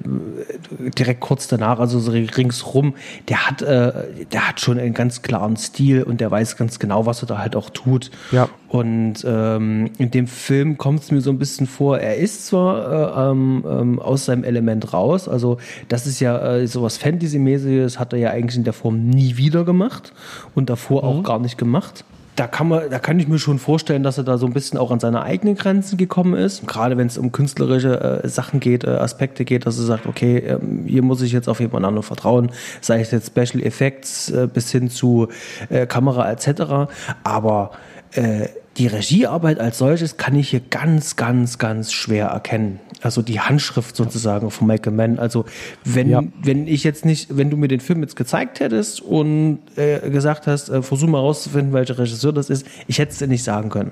[0.98, 2.94] direkt kurz danach, also so ringsrum,
[3.28, 3.92] der hat, äh,
[4.32, 7.38] der hat schon einen ganz klaren Stil und der weiß ganz genau, was er da
[7.40, 8.12] halt auch tut.
[8.32, 8.50] Ja.
[8.68, 13.28] Und ähm, in dem Film kommt es mir so ein bisschen vor, er ist zwar
[13.28, 18.14] äh, ähm, ähm, aus seinem Element raus, also das ist ja äh, sowas Fantasy-mäßiges, hat
[18.14, 20.14] er ja eigentlich in der Form nie wieder gemacht
[20.54, 21.10] und davor mhm.
[21.10, 22.04] auch gar nicht gemacht
[22.40, 24.80] da kann man, da kann ich mir schon vorstellen, dass er da so ein bisschen
[24.80, 26.66] auch an seine eigenen Grenzen gekommen ist.
[26.66, 30.38] Gerade wenn es um künstlerische äh, Sachen geht, äh, Aspekte geht, dass er sagt, okay,
[30.38, 34.48] ähm, hier muss ich jetzt auf jemand anderen vertrauen, sei es jetzt Special Effects äh,
[34.48, 35.28] bis hin zu
[35.70, 36.90] äh, Kamera etc.
[37.26, 37.72] Aber
[38.14, 38.48] äh,
[38.80, 42.80] die Regiearbeit als solches kann ich hier ganz, ganz, ganz schwer erkennen.
[43.02, 45.20] Also die Handschrift sozusagen von Michael Mann.
[45.20, 45.44] Also
[45.84, 46.24] wenn, ja.
[46.42, 50.48] wenn ich jetzt nicht, wenn du mir den Film jetzt gezeigt hättest und äh, gesagt
[50.48, 53.70] hast, äh, versuch mal rauszufinden, welcher Regisseur das ist, ich hätte es dir nicht sagen
[53.70, 53.92] können.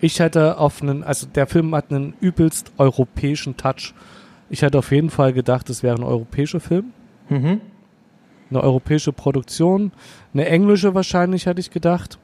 [0.00, 3.94] Ich hätte auf einen, also der Film hat einen übelst europäischen Touch.
[4.50, 6.92] Ich hätte auf jeden Fall gedacht, es wäre ein europäischer Film.
[7.28, 7.60] Mhm.
[8.50, 9.92] Eine europäische Produktion.
[10.34, 12.18] Eine englische wahrscheinlich, hätte ich gedacht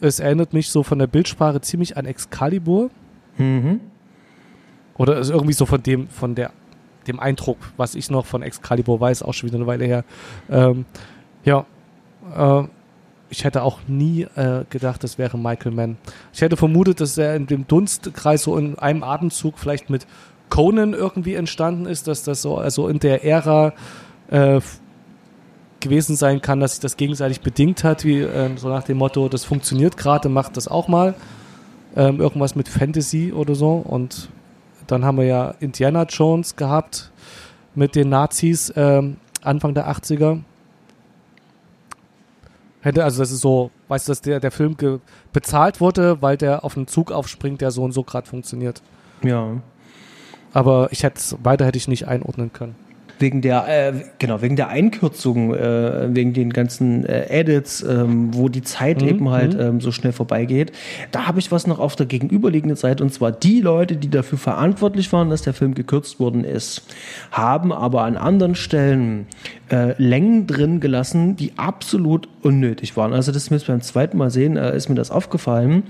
[0.00, 2.90] es erinnert mich so von der Bildsprache ziemlich an Excalibur.
[3.38, 3.80] Mhm.
[4.98, 6.52] Oder ist irgendwie so von dem, von der,
[7.06, 10.04] dem Eindruck, was ich noch von Excalibur weiß, auch schon wieder eine Weile her.
[10.50, 10.86] Ähm,
[11.44, 11.66] ja,
[12.34, 12.64] äh,
[13.28, 15.98] ich hätte auch nie äh, gedacht, das wäre Michael Mann.
[16.32, 20.06] Ich hätte vermutet, dass er in dem Dunstkreis so in einem Atemzug vielleicht mit
[20.48, 23.72] Conan irgendwie entstanden ist, dass das so also in der Ära
[24.28, 24.60] äh,
[25.88, 29.28] gewesen sein kann, dass sich das gegenseitig bedingt hat, wie äh, so nach dem Motto,
[29.28, 31.14] das funktioniert gerade, macht das auch mal.
[31.94, 33.74] Ähm, irgendwas mit Fantasy oder so.
[33.76, 34.28] Und
[34.86, 37.10] dann haben wir ja Indiana Jones gehabt
[37.74, 40.40] mit den Nazis ähm, Anfang der 80er.
[42.82, 44.76] Hätte, also das ist so, weißt du, dass der, der Film
[45.32, 48.82] bezahlt wurde, weil der auf einen Zug aufspringt, der so und so gerade funktioniert.
[49.22, 49.60] Ja.
[50.52, 52.85] Aber ich hätte weiter hätte ich nicht einordnen können
[53.18, 58.48] wegen der, äh, genau, wegen der Einkürzung, äh, wegen den ganzen äh, Edits, ähm, wo
[58.48, 59.08] die Zeit mhm.
[59.08, 59.60] eben halt mhm.
[59.60, 60.72] ähm, so schnell vorbeigeht.
[61.12, 64.38] Da habe ich was noch auf der gegenüberliegenden Seite und zwar die Leute, die dafür
[64.38, 66.82] verantwortlich waren, dass der Film gekürzt worden ist,
[67.30, 69.26] haben aber an anderen Stellen
[69.70, 73.12] äh, Längen drin gelassen, die absolut unnötig waren.
[73.12, 75.82] Also das ist mir beim zweiten Mal sehen, äh, ist mir das aufgefallen.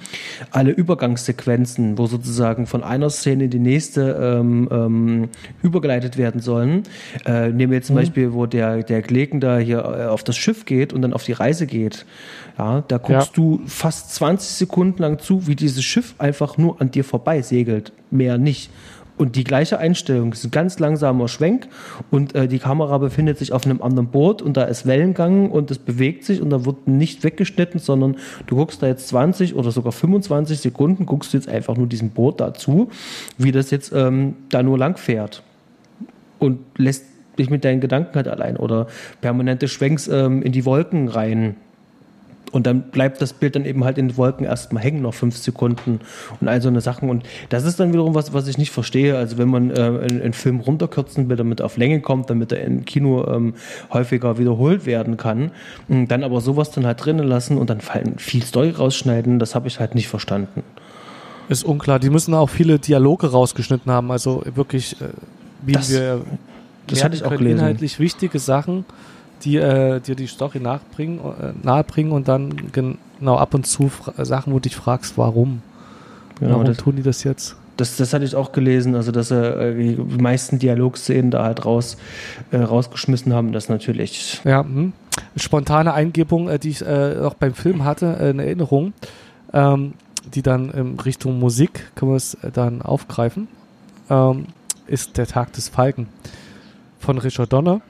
[0.51, 5.29] Alle Übergangssequenzen, wo sozusagen von einer Szene in die nächste ähm, ähm,
[5.63, 6.85] übergeleitet werden sollen,
[7.25, 8.01] äh, nehmen wir jetzt zum mhm.
[8.01, 11.25] Beispiel, wo der, der Gleken da hier äh, auf das Schiff geht und dann auf
[11.25, 12.05] die Reise geht.
[12.59, 13.33] Ja, da guckst ja.
[13.35, 17.93] du fast 20 Sekunden lang zu, wie dieses Schiff einfach nur an dir vorbei segelt.
[18.11, 18.71] Mehr nicht.
[19.19, 21.69] Und die gleiche Einstellung, es ist ein ganz langsamer Schwenk
[22.11, 25.71] und äh, die Kamera befindet sich auf einem anderen Boot und da ist Wellengang und
[25.71, 29.71] es bewegt sich und da wird nicht weggeschnitten, sondern du guckst da jetzt 20 oder
[29.71, 32.91] sogar 25 Sekunden, guckst du jetzt einfach nur diesem Boot dazu,
[33.39, 35.43] wie das jetzt ähm, da nur lang fährt
[36.39, 37.05] und lässt
[37.39, 38.87] dich mit deinen Gedanken halt allein oder
[39.21, 41.57] permanente Schwenks ähm, in die Wolken rein.
[42.53, 45.37] Und dann bleibt das Bild dann eben halt in den Wolken erstmal hängen, noch fünf
[45.37, 46.01] Sekunden
[46.41, 47.11] und all so eine Sachen.
[47.11, 49.19] Und das ist dann wiederum was, was ich nicht verstehe.
[49.19, 52.53] Also wenn man äh, einen, einen, Film runterkürzen will, damit er auf Länge kommt, damit
[52.53, 53.55] er im Kino ähm,
[53.93, 55.51] häufiger wiederholt werden kann,
[55.89, 59.69] dann aber sowas dann halt drinnen lassen und dann fallen viel Story rausschneiden, das habe
[59.69, 60.63] ich halt nicht verstanden.
[61.49, 61.99] Ist unklar.
[61.99, 64.11] Die müssen auch viele Dialoge rausgeschnitten haben.
[64.11, 65.09] Also wirklich, äh,
[65.67, 66.23] wie das, wir
[66.87, 67.59] das hatte ich auch gelesen.
[67.59, 68.85] Inhaltlich wichtige Sachen,
[69.43, 74.53] die äh, dir die Story nachbringen, äh, nahebringen und dann genau ab und zu Sachen,
[74.53, 75.63] wo du dich fragst, warum.
[76.39, 77.57] Genau, warum das, tun die das jetzt?
[77.77, 81.65] Das, das hatte ich auch gelesen, also dass er äh, die meisten Dialogszenen da halt
[81.65, 81.97] raus,
[82.51, 84.41] äh, rausgeschmissen haben, das natürlich.
[84.45, 84.93] Ja, hm.
[85.37, 88.93] spontane Eingebung, äh, die ich äh, auch beim Film hatte, äh, in Erinnerung,
[89.53, 89.95] ähm,
[90.35, 93.49] die dann in Richtung Musik, können wir es dann aufgreifen,
[94.09, 94.47] ähm,
[94.87, 96.09] ist der Tag des Falken
[96.99, 97.81] von Richard Donner.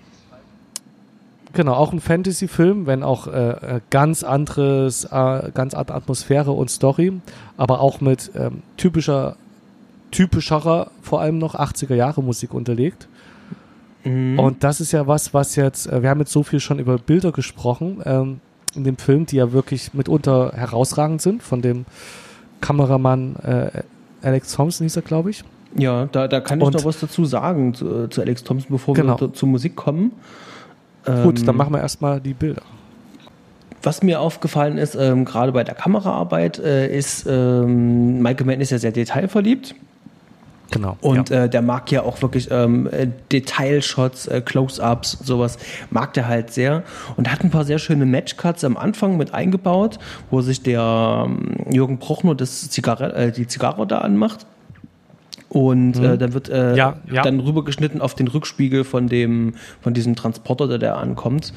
[1.52, 6.70] Genau, auch ein Fantasy-Film, wenn auch äh, äh, ganz anderes, äh, ganz andere Atmosphäre und
[6.70, 7.14] Story,
[7.56, 9.36] aber auch mit ähm, typischer,
[10.10, 13.08] typischerer, vor allem noch 80er Jahre Musik unterlegt.
[14.04, 14.38] Mhm.
[14.38, 16.98] Und das ist ja was, was jetzt, äh, wir haben jetzt so viel schon über
[16.98, 18.40] Bilder gesprochen ähm,
[18.74, 21.86] in dem Film, die ja wirklich mitunter herausragend sind, von dem
[22.60, 23.82] Kameramann äh,
[24.20, 25.42] Alex Thompson hieß er, glaube ich.
[25.78, 28.94] Ja, da, da kann ich und noch was dazu sagen zu, zu Alex Thompson, bevor
[28.94, 29.20] genau.
[29.20, 30.12] wir zur Musik kommen.
[31.04, 32.62] Gut, ähm, dann machen wir erstmal die Bilder.
[33.82, 38.70] Was mir aufgefallen ist, ähm, gerade bei der Kameraarbeit, äh, ist, ähm, Michael Mann ist
[38.70, 39.76] ja sehr detailverliebt.
[40.72, 40.96] Genau.
[41.00, 41.44] Und ja.
[41.44, 45.58] äh, der mag ja auch wirklich ähm, äh, Detailshots, äh, Close-ups, sowas
[45.90, 46.82] mag der halt sehr.
[47.16, 49.98] Und hat ein paar sehr schöne Matchcuts am Anfang mit eingebaut,
[50.30, 54.46] wo sich der ähm, Jürgen Prochnow das Zigarre, äh, die Zigarre da anmacht.
[55.56, 56.04] Und mhm.
[56.04, 57.22] äh, dann wird äh, ja, ja.
[57.22, 61.54] dann rübergeschnitten auf den Rückspiegel von dem von diesem Transporter, der da ankommt.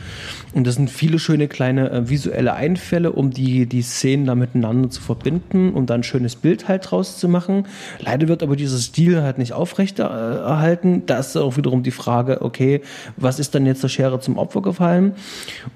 [0.53, 4.89] Und das sind viele schöne kleine äh, visuelle Einfälle, um die die Szenen da miteinander
[4.89, 7.65] zu verbinden und dann ein schönes Bild halt draus zu machen.
[7.99, 11.05] Leider wird aber dieser Stil halt nicht aufrechterhalten.
[11.05, 12.79] Da ist auch wiederum die Frage, okay,
[13.17, 15.11] was ist dann jetzt der Schere zum Opfer gefallen?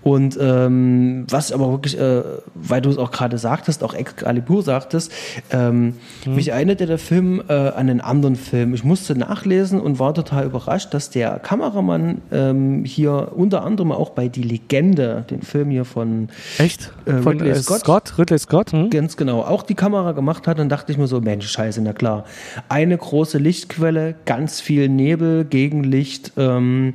[0.01, 2.23] Und ähm, was aber wirklich, äh,
[2.55, 5.11] weil du es auch gerade sagtest, auch Excalibur sagtest,
[5.51, 6.35] ähm, mhm.
[6.35, 8.75] mich erinnert der Film äh, an einen anderen Film.
[8.75, 14.11] Ich musste nachlesen und war total überrascht, dass der Kameramann ähm, hier unter anderem auch
[14.11, 16.91] bei Die Legende, den Film hier von Echt?
[17.05, 18.91] Äh, von Ridley Scott, Scott, Ridley Scott, hm?
[18.91, 20.59] ganz genau, auch die Kamera gemacht hat.
[20.59, 22.25] Dann dachte ich mir so, Mensch, scheiße, na klar.
[22.69, 26.93] Eine große Lichtquelle, ganz viel Nebel, Gegenlicht ähm,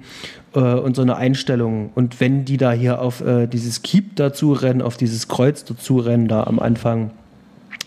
[0.55, 1.91] äh, und so eine Einstellung.
[1.97, 5.99] Und wenn die da hier auf äh, dieses Keep dazu rennen, auf dieses Kreuz dazu
[5.99, 7.11] rennen, da am Anfang,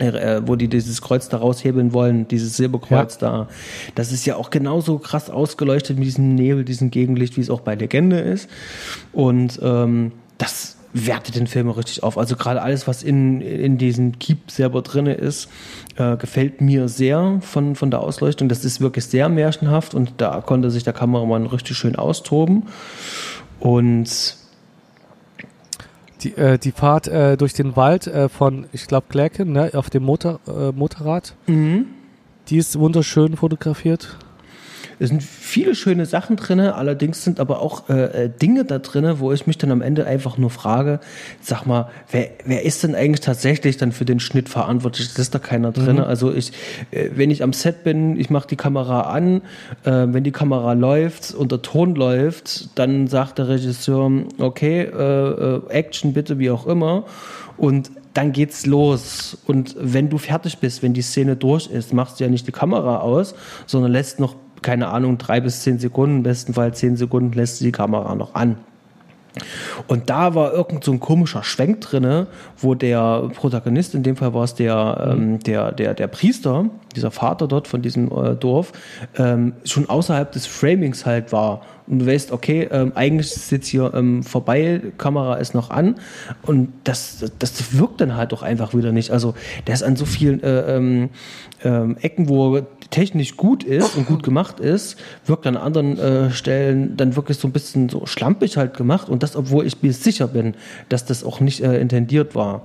[0.02, 3.30] äh, wo die dieses Kreuz da raushebeln wollen, dieses Silberkreuz ja.
[3.30, 3.48] da.
[3.96, 7.62] Das ist ja auch genauso krass ausgeleuchtet mit diesem Nebel, diesem Gegenlicht, wie es auch
[7.62, 8.50] bei Legende ist.
[9.14, 12.18] Und ähm, das wertet den Film richtig auf.
[12.18, 15.50] Also gerade alles, was in, in diesem Keep selber drin ist,
[15.96, 18.50] äh, gefällt mir sehr von, von der Ausleuchtung.
[18.50, 22.64] Das ist wirklich sehr märchenhaft und da konnte sich der Kameramann richtig schön austoben.
[23.60, 24.36] Und
[26.24, 29.90] die, äh, die Fahrt äh, durch den Wald äh, von, ich glaube, Glerken, ne, auf
[29.90, 31.88] dem Motor, äh, Motorrad, mhm.
[32.48, 34.18] die ist wunderschön fotografiert.
[35.02, 39.16] Es sind viele schöne Sachen drin, allerdings sind aber auch äh, äh, Dinge da drin,
[39.18, 41.00] wo ich mich dann am Ende einfach nur frage,
[41.42, 45.08] sag mal, wer, wer ist denn eigentlich tatsächlich dann für den Schnitt verantwortlich?
[45.08, 45.96] Das ist da keiner drin.
[45.96, 46.04] Mhm.
[46.04, 46.52] Also ich,
[46.92, 49.42] äh, wenn ich am Set bin, ich mache die Kamera an,
[49.86, 55.30] äh, wenn die Kamera läuft und der Ton läuft, dann sagt der Regisseur, okay, äh,
[55.30, 57.06] äh, Action bitte, wie auch immer.
[57.58, 59.38] Und dann geht's los.
[59.46, 62.52] Und wenn du fertig bist, wenn die Szene durch ist, machst du ja nicht die
[62.52, 63.36] Kamera aus,
[63.66, 67.60] sondern lässt noch, keine Ahnung, drei bis zehn Sekunden, im besten Fall zehn Sekunden lässt
[67.60, 68.58] du die Kamera noch an.
[69.88, 74.34] Und da war irgend so ein komischer Schwenk drinne, wo der Protagonist, in dem Fall
[74.34, 78.74] war es der, ähm, der, der, der Priester, dieser Vater dort von diesem äh, Dorf,
[79.18, 81.62] ähm, schon außerhalb des Framings halt war
[81.92, 85.96] und du weißt, okay, ähm, eigentlich ist jetzt hier ähm, vorbei, Kamera ist noch an
[86.42, 89.12] und das, das wirkt dann halt auch einfach wieder nicht.
[89.12, 89.36] Also
[89.68, 91.10] der ist an so vielen äh, ähm,
[91.66, 96.32] ähm, Ecken, wo er technisch gut ist und gut gemacht ist, wirkt an anderen äh,
[96.32, 99.92] Stellen dann wirklich so ein bisschen so schlampig halt gemacht und das, obwohl ich mir
[99.92, 100.54] sicher bin,
[100.88, 102.62] dass das auch nicht äh, intendiert war.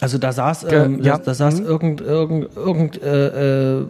[0.00, 1.16] Also da saß, ähm, ja.
[1.16, 1.66] da, da, saß mhm.
[1.66, 3.86] irgend, irgend, irgend äh, äh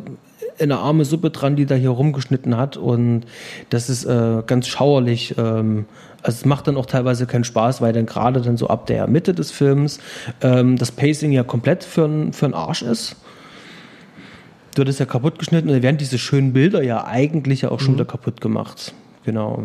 [0.59, 2.76] eine arme Suppe dran, die da hier rumgeschnitten hat.
[2.76, 3.24] Und
[3.70, 5.34] das ist äh, ganz schauerlich.
[5.38, 5.86] Ähm,
[6.22, 9.07] also es macht dann auch teilweise keinen Spaß, weil dann gerade dann so ab der
[9.09, 9.98] Mitte des Films
[10.40, 13.16] ähm, das Pacing ja komplett für, für einen Arsch ist.
[14.74, 17.80] Du hattest ja kaputt geschnitten und dann werden diese schönen Bilder ja eigentlich ja auch
[17.80, 17.98] schon mhm.
[17.98, 18.94] wieder kaputt gemacht.
[19.24, 19.64] Genau.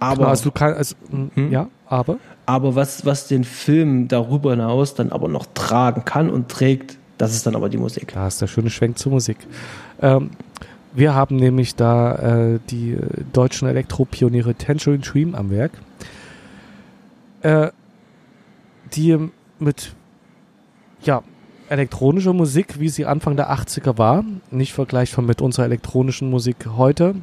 [0.00, 0.96] Aber Klar, also du kannst, also,
[1.34, 1.52] hm?
[1.52, 2.18] ja, aber.
[2.46, 7.34] Aber was, was den Film darüber hinaus dann aber noch tragen kann und trägt, das
[7.34, 8.12] ist dann aber die Musik.
[8.14, 9.36] Da ist der schöne Schwenk zur Musik.
[10.00, 10.30] Ähm,
[10.94, 12.14] wir haben nämlich da
[12.54, 12.96] äh, die
[13.34, 15.72] deutschen Elektropioniere Tangerine Dream am Werk,
[17.42, 17.68] äh,
[18.94, 19.18] die
[19.58, 19.92] mit
[21.02, 21.22] ja,
[21.68, 27.16] elektronischer Musik, wie sie Anfang der 80er war, nicht vergleichbar mit unserer elektronischen Musik heute.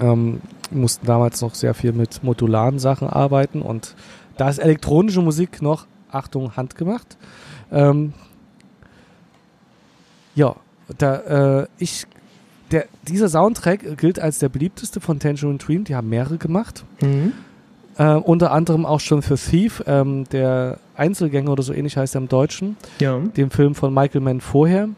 [0.00, 0.40] Ähm,
[0.72, 3.94] mussten damals noch sehr viel mit modularen Sachen arbeiten und
[4.36, 7.16] da ist elektronische Musik noch, Achtung, handgemacht.
[7.70, 8.12] Ähm,
[10.34, 10.56] ja,
[10.98, 12.06] da, äh, ich,
[12.70, 15.84] der, dieser Soundtrack gilt als der beliebteste von Tangerine Dream.
[15.84, 16.84] Die haben mehrere gemacht.
[17.00, 17.32] Mhm.
[17.98, 22.22] Äh, unter anderem auch schon für Thief, ähm, der Einzelgänger oder so ähnlich heißt er
[22.22, 22.76] im Deutschen.
[22.98, 23.18] Ja.
[23.18, 24.88] Dem Film von Michael Mann vorher,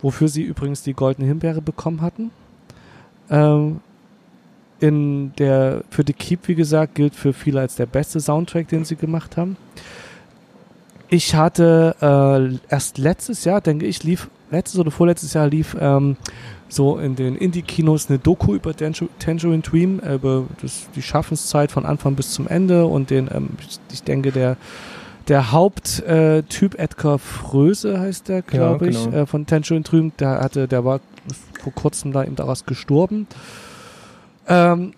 [0.00, 2.30] wofür sie übrigens die Goldene Himbeere bekommen hatten.
[3.30, 3.80] Ähm,
[4.80, 8.84] in der, für The Keep, wie gesagt, gilt für viele als der beste Soundtrack, den
[8.84, 9.56] sie gemacht haben.
[11.08, 16.16] Ich hatte äh, erst letztes Jahr, denke ich, lief letztes oder vorletztes Jahr lief ähm,
[16.68, 21.86] so in den Indie-Kinos eine Doku über Tangerine Dream, äh, über das, die Schaffenszeit von
[21.86, 23.50] Anfang bis zum Ende und den, ähm,
[23.92, 24.56] ich denke, der
[25.28, 29.08] der Haupttyp äh, Edgar Fröse heißt der, glaube ja, genau.
[29.08, 31.00] ich, äh, von Tangerine Dream, der hatte, der war
[31.62, 33.26] vor kurzem da eben daraus gestorben.
[34.48, 34.94] Ähm,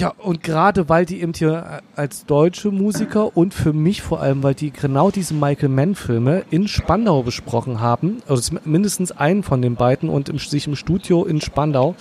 [0.00, 4.22] ja, und gerade weil die eben hier äh, als deutsche Musiker und für mich vor
[4.22, 9.60] allem, weil die genau diese Michael Mann-Filme in Spandau besprochen haben, also mindestens einen von
[9.60, 11.96] den beiden und im, sich im Studio in Spandau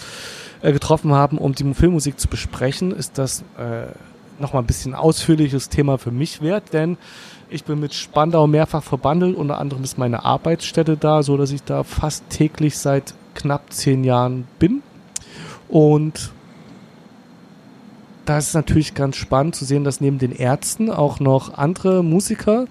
[0.61, 3.87] äh, getroffen haben, um die Filmmusik zu besprechen, ist das äh,
[4.41, 6.97] nochmal ein bisschen ausführliches Thema für mich wert, denn
[7.49, 11.63] ich bin mit Spandau mehrfach verbandelt, unter anderem ist meine Arbeitsstätte da, so dass ich
[11.63, 14.83] da fast täglich seit knapp zehn Jahren bin.
[15.67, 16.31] Und
[18.29, 22.03] da ist es natürlich ganz spannend zu sehen, dass neben den Ärzten auch noch andere
[22.03, 22.67] Musiker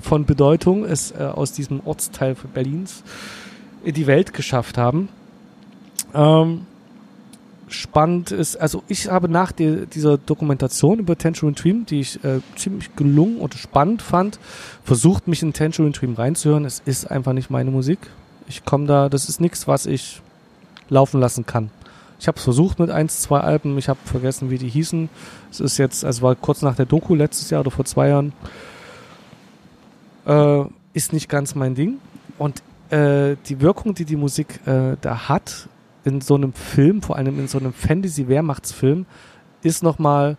[0.00, 3.02] von Bedeutung es äh, aus diesem Ortsteil Berlins
[3.84, 5.10] in die Welt geschafft haben.
[6.14, 6.62] Ähm,
[7.68, 12.40] spannend ist, also ich habe nach die, dieser Dokumentation über Tangerine Dream, die ich äh,
[12.56, 14.38] ziemlich gelungen und spannend fand,
[14.82, 16.64] versucht mich in Tangerine Dream reinzuhören.
[16.64, 17.98] Es ist einfach nicht meine Musik.
[18.48, 20.22] Ich komme da, das ist nichts, was ich
[20.88, 21.70] laufen lassen kann.
[22.22, 23.76] Ich habe es versucht mit eins, zwei Alben.
[23.78, 25.08] Ich habe vergessen, wie die hießen.
[25.50, 28.32] Es ist jetzt, also war kurz nach der Doku letztes Jahr oder vor zwei Jahren.
[30.24, 31.98] Äh, ist nicht ganz mein Ding.
[32.38, 35.68] Und äh, die Wirkung, die die Musik äh, da hat
[36.04, 39.04] in so einem Film, vor allem in so einem Fantasy-Wehrmachtsfilm,
[39.64, 40.36] ist nochmal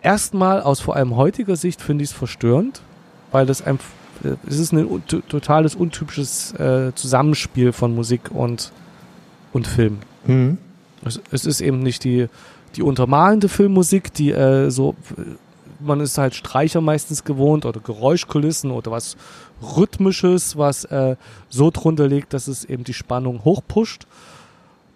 [0.00, 2.80] erstmal aus vor allem heutiger Sicht finde ich es verstörend,
[3.30, 3.90] weil das einfach
[4.48, 8.72] es ist ein totales untypisches äh, Zusammenspiel von Musik und
[9.52, 9.98] und Film.
[10.26, 10.58] Mhm.
[11.04, 12.28] Es, es, ist eben nicht die,
[12.76, 14.94] die untermalende Filmmusik, die äh, so,
[15.80, 19.16] man ist halt Streicher meistens gewohnt oder Geräuschkulissen oder was
[19.62, 21.16] Rhythmisches, was äh,
[21.48, 24.06] so drunter liegt, dass es eben die Spannung hochpusht.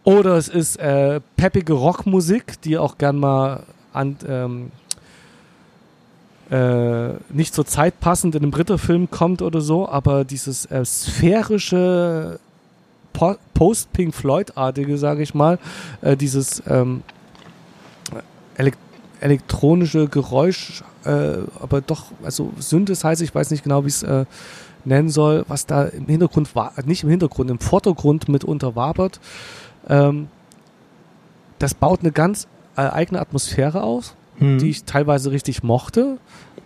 [0.04, 4.72] Oder es ist äh, peppige Rockmusik, die auch gern mal an, ähm,
[6.50, 12.40] äh, nicht so zeitpassend in einem Ritterfilm kommt oder so, aber dieses äh, sphärische
[13.12, 15.58] po Post-Pink Floyd-artige, sage ich mal,
[16.00, 17.02] äh, dieses ähm,
[18.56, 18.76] elek
[19.20, 24.24] elektronische Geräusch, äh, aber doch, also Synthesizer, ich weiß nicht genau, wie es äh,
[24.84, 29.20] nennen soll, was da im Hintergrund war, nicht im Hintergrund, im Vordergrund mitunter wabert.
[29.88, 30.26] Ähm,
[31.60, 34.58] das baut eine ganz äh, eigene Atmosphäre aus, hm.
[34.58, 36.18] die ich teilweise richtig mochte,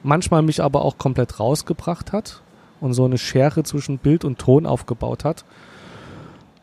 [0.03, 2.43] manchmal mich aber auch komplett rausgebracht hat
[2.81, 5.45] und so eine Schere zwischen Bild und Ton aufgebaut hat.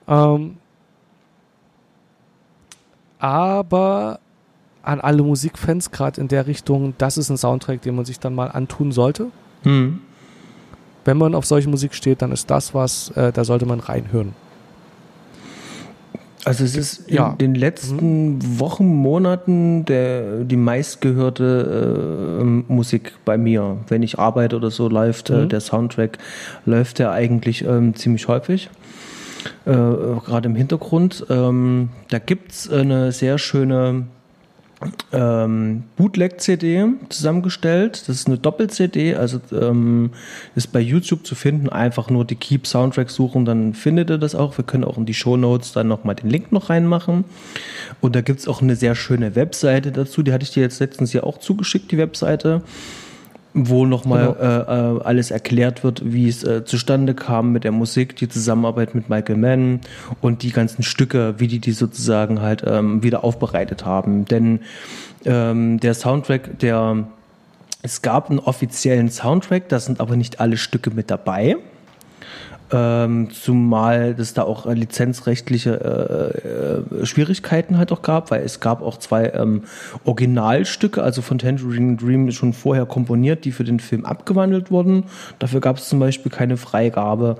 [0.07, 0.57] Ähm,
[3.19, 4.19] aber
[4.81, 8.35] an alle Musikfans, gerade in der Richtung, das ist ein Soundtrack, den man sich dann
[8.35, 9.27] mal antun sollte.
[9.63, 10.01] Hm.
[11.05, 14.33] Wenn man auf solche Musik steht, dann ist das was, äh, da sollte man reinhören.
[16.45, 17.35] Also es ist in ja.
[17.39, 18.59] den letzten mhm.
[18.59, 23.77] Wochen, Monaten der, die meistgehörte äh, Musik bei mir.
[23.87, 25.43] Wenn ich arbeite oder so, läuft äh, mhm.
[25.43, 26.17] äh, der Soundtrack,
[26.65, 28.69] läuft der eigentlich ähm, ziemlich häufig.
[29.65, 31.25] Äh, Gerade im Hintergrund.
[31.29, 34.05] Ähm, da gibt's eine sehr schöne
[35.11, 38.03] ähm, Bootleg-CD zusammengestellt.
[38.07, 40.11] Das ist eine Doppel-CD, also ähm,
[40.55, 41.69] ist bei YouTube zu finden.
[41.69, 44.57] Einfach nur die Keep Soundtrack suchen, dann findet ihr das auch.
[44.57, 47.25] Wir können auch in die Show Notes dann nochmal den Link noch reinmachen.
[48.01, 50.23] Und da gibt's auch eine sehr schöne Webseite dazu.
[50.23, 52.61] Die hatte ich dir jetzt letztens ja auch zugeschickt, die Webseite
[53.53, 54.95] wo nochmal genau.
[54.95, 58.95] äh, äh, alles erklärt wird, wie es äh, zustande kam mit der Musik, die Zusammenarbeit
[58.95, 59.81] mit Michael Mann
[60.21, 64.25] und die ganzen Stücke, wie die die sozusagen halt ähm, wieder aufbereitet haben.
[64.25, 64.61] Denn
[65.25, 67.07] ähm, der Soundtrack, der
[67.83, 71.57] es gab einen offiziellen Soundtrack, da sind aber nicht alle Stücke mit dabei.
[72.75, 78.59] Ähm, zumal es da auch äh, lizenzrechtliche äh, äh, Schwierigkeiten halt auch gab, weil es
[78.59, 79.65] gab auch zwei ähm,
[80.05, 85.03] Originalstücke, also von Tangerine Dream schon vorher komponiert, die für den Film abgewandelt wurden.
[85.37, 87.37] Dafür gab es zum Beispiel keine Freigabe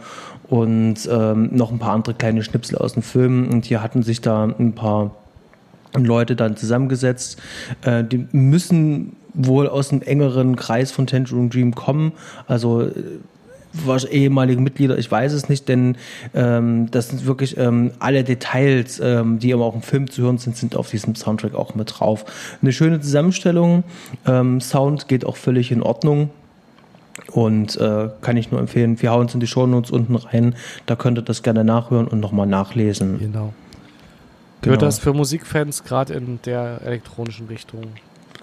[0.50, 3.50] und ähm, noch ein paar andere kleine Schnipsel aus dem Film.
[3.50, 5.16] Und hier hatten sich da ein paar
[5.96, 7.42] Leute dann zusammengesetzt.
[7.82, 12.12] Äh, die müssen wohl aus einem engeren Kreis von Tangerine Dream kommen.
[12.46, 12.88] Also
[13.74, 15.98] äh, was ehemalige Mitglieder, ich weiß es nicht, denn
[16.34, 20.38] ähm, das sind wirklich ähm, alle Details, ähm, die aber auch im Film zu hören
[20.38, 22.26] sind, sind auf diesem Soundtrack auch mit drauf.
[22.62, 23.84] Eine schöne Zusammenstellung,
[24.26, 26.30] ähm, Sound geht auch völlig in Ordnung.
[27.32, 30.56] Und äh, kann ich nur empfehlen, wir hauen es in die Shownotes unten rein,
[30.88, 33.20] da könnt ihr das gerne nachhören und nochmal nachlesen.
[33.20, 33.54] Genau.
[34.62, 34.88] Gehört genau.
[34.88, 37.84] das für Musikfans gerade in der elektronischen Richtung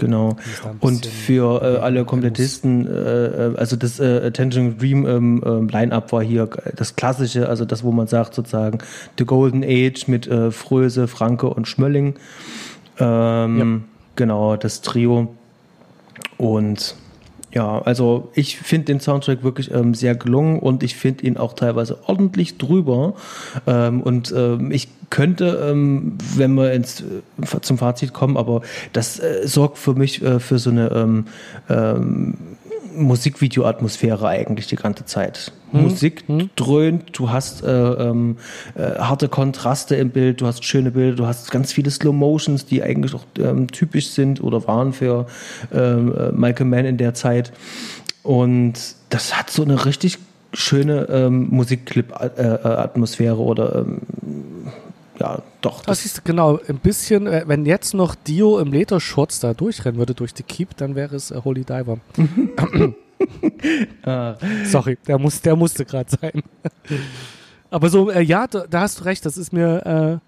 [0.01, 0.37] Genau.
[0.81, 6.11] Und für äh, alle Komplettisten, äh, äh, also das äh, Attention Dream ähm, ähm, Line-Up
[6.13, 8.79] war hier das klassische, also das, wo man sagt sozusagen
[9.19, 12.15] The Golden Age mit äh, Fröse, Franke und Schmölling.
[12.99, 13.67] Ähm, ja.
[14.17, 15.35] Genau, das Trio.
[16.39, 16.97] Und
[17.53, 21.55] ja, also ich finde den Soundtrack wirklich ähm, sehr gelungen und ich finde ihn auch
[21.55, 23.15] teilweise ordentlich drüber.
[23.67, 29.19] Ähm, und ähm, ich könnte, ähm, wenn wir ins, äh, zum Fazit kommen, aber das
[29.19, 31.25] äh, sorgt für mich äh, für so eine ähm,
[31.69, 32.35] ähm,
[33.03, 35.53] Musikvideo-Atmosphäre eigentlich die ganze Zeit.
[35.73, 35.83] Hm.
[35.83, 36.51] Musik hm.
[36.57, 38.37] dröhnt, du hast äh, ähm,
[38.75, 42.67] äh, harte Kontraste im Bild, du hast schöne Bilder, du hast ganz viele Slow Motions,
[42.67, 45.27] die eigentlich auch ähm, typisch sind oder waren für
[45.73, 47.15] ähm, äh, Michael Mann in der
[48.23, 48.75] Und
[49.09, 50.19] das hat so eine richtig
[50.53, 54.01] schöne ähm, Musikclip-Atmosphäre äh, oder ähm,
[55.21, 55.83] ja, doch.
[55.83, 59.99] Das, das ist genau ein bisschen, äh, wenn jetzt noch Dio im Lederschutz da durchrennen
[59.99, 61.99] würde durch die Keep, dann wäre es äh, Holy Diver.
[64.05, 64.35] ah.
[64.65, 66.43] Sorry, der, muss, der musste gerade sein.
[67.71, 70.21] Aber so, äh, ja, da, da, hast du recht, das ist mir,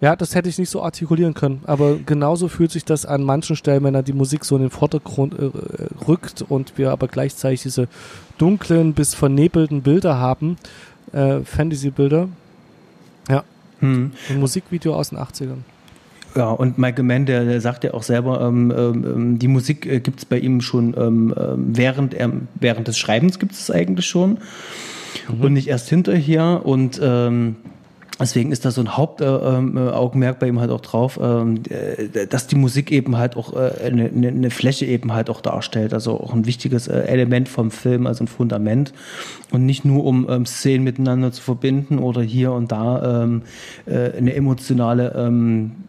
[0.00, 1.60] äh, ja, das hätte ich nicht so artikulieren können.
[1.66, 4.70] Aber genauso fühlt sich das an manchen Stellen, wenn er die Musik so in den
[4.70, 5.50] Vordergrund äh,
[6.08, 7.88] rückt und wir aber gleichzeitig diese
[8.38, 10.56] dunklen bis vernebelten Bilder haben,
[11.12, 12.28] äh, Fantasy-Bilder.
[13.80, 14.12] Hm.
[14.28, 15.58] Ein Musikvideo aus den 80ern.
[16.34, 20.00] Ja, und Michael Mann, der, der sagt ja auch selber, ähm, ähm, die Musik äh,
[20.00, 24.06] gibt es bei ihm schon ähm, ähm, während, er, während des Schreibens gibt es eigentlich
[24.06, 24.38] schon
[25.28, 25.40] mhm.
[25.40, 26.62] und nicht erst hinterher.
[26.64, 27.56] Und ähm,
[28.20, 32.48] Deswegen ist da so ein Hauptaugenmerk äh, bei ihm halt auch drauf, ähm, äh, dass
[32.48, 36.34] die Musik eben halt auch äh, eine, eine, Fläche eben halt auch darstellt, also auch
[36.34, 38.92] ein wichtiges äh, Element vom Film, also ein Fundament.
[39.52, 43.42] Und nicht nur um ähm, Szenen miteinander zu verbinden oder hier und da ähm,
[43.86, 45.87] äh, eine emotionale äh, ähm,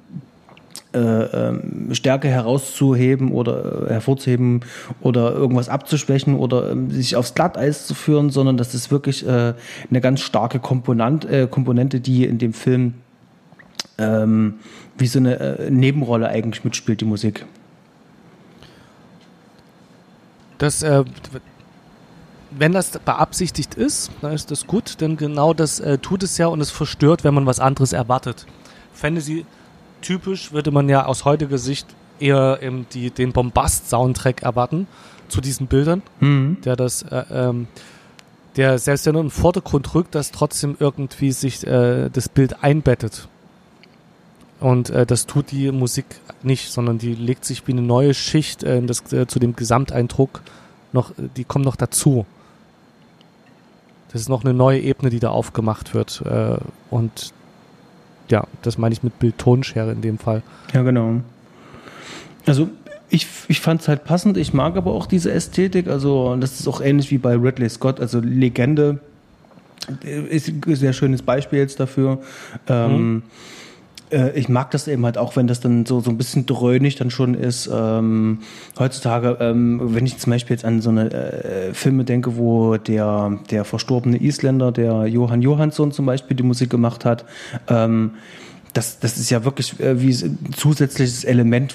[1.91, 4.61] Stärke herauszuheben oder äh, hervorzuheben
[5.01, 9.53] oder irgendwas abzuschwächen oder äh, sich aufs Glatteis zu führen, sondern das ist wirklich äh,
[9.89, 12.95] eine ganz starke Komponent, äh, Komponente, die in dem Film
[13.99, 14.55] ähm,
[14.97, 17.45] wie so eine äh, Nebenrolle eigentlich mitspielt, die Musik.
[20.57, 21.03] Das, äh,
[22.51, 26.47] wenn das beabsichtigt ist, dann ist das gut, denn genau das äh, tut es ja
[26.47, 28.45] und es verstört, wenn man was anderes erwartet.
[28.93, 29.45] Fantasy
[30.01, 31.87] typisch würde man ja aus heutiger Sicht
[32.19, 34.87] eher ähm, die, den Bombast-Soundtrack erwarten
[35.27, 36.57] zu diesen Bildern, Mhm.
[36.65, 37.67] der das, äh, ähm,
[38.55, 43.27] der selbst wenn er den Vordergrund rückt, das trotzdem irgendwie sich äh, das Bild einbettet.
[44.59, 46.05] Und äh, das tut die Musik
[46.43, 50.41] nicht, sondern die legt sich wie eine neue Schicht äh, das, äh, zu dem Gesamteindruck
[50.91, 52.25] noch, äh, die kommt noch dazu.
[54.11, 56.21] Das ist noch eine neue Ebene, die da aufgemacht wird.
[56.25, 56.57] Äh,
[56.89, 57.31] und
[58.29, 60.41] ja, das meine ich mit Bild-Tonschere in dem Fall.
[60.73, 61.21] Ja, genau.
[62.45, 62.69] Also
[63.09, 64.37] ich, ich fand es halt passend.
[64.37, 65.87] Ich mag aber auch diese Ästhetik.
[65.87, 67.99] Also das ist auch ähnlich wie bei Ridley Scott.
[67.99, 68.99] Also Legende
[70.29, 72.19] ist ein sehr schönes Beispiel jetzt dafür.
[72.67, 73.23] Ähm,
[74.11, 76.95] äh, ich mag das eben halt auch, wenn das dann so, so ein bisschen dröhnig
[76.95, 77.69] dann schon ist.
[77.71, 78.39] Ähm,
[78.77, 83.39] heutzutage, ähm, wenn ich zum Beispiel jetzt an so eine äh, Filme denke, wo der,
[83.49, 87.25] der verstorbene Isländer, der Johann Johansson zum Beispiel, die Musik gemacht hat,
[87.67, 88.11] ähm,
[88.73, 91.73] das, das ist ja wirklich äh, wie ein zusätzliches Element,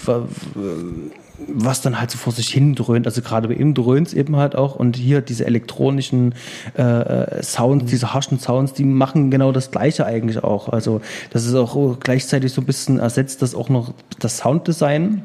[1.38, 3.06] was dann halt so vor sich hin dröhnt.
[3.06, 4.76] Also gerade bei ihm dröhnt es eben halt auch.
[4.76, 6.34] Und hier diese elektronischen
[6.76, 10.68] äh, äh, Sounds, diese harschen Sounds, die machen genau das Gleiche eigentlich auch.
[10.68, 15.24] Also das ist auch gleichzeitig so ein bisschen ersetzt das auch noch das Sounddesign.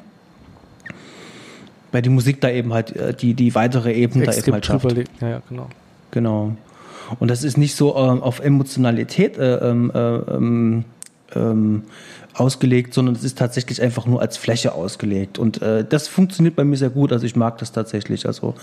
[1.91, 4.91] Bei die Musik da eben halt äh, die, die weitere Ebene da eben halt schafft.
[5.22, 5.70] Ja, ja, genau.
[6.12, 6.55] Genau.
[7.20, 10.86] Und das ist nicht so ähm, auf Emotionalität äh, ähm, äh, ähm,
[11.36, 11.84] ähm,
[12.34, 15.39] ausgelegt, sondern es ist tatsächlich einfach nur als Fläche ausgelegt.
[15.39, 17.11] Und äh, das funktioniert bei mir sehr gut.
[17.11, 18.25] Also ich mag das tatsächlich.
[18.25, 18.55] Also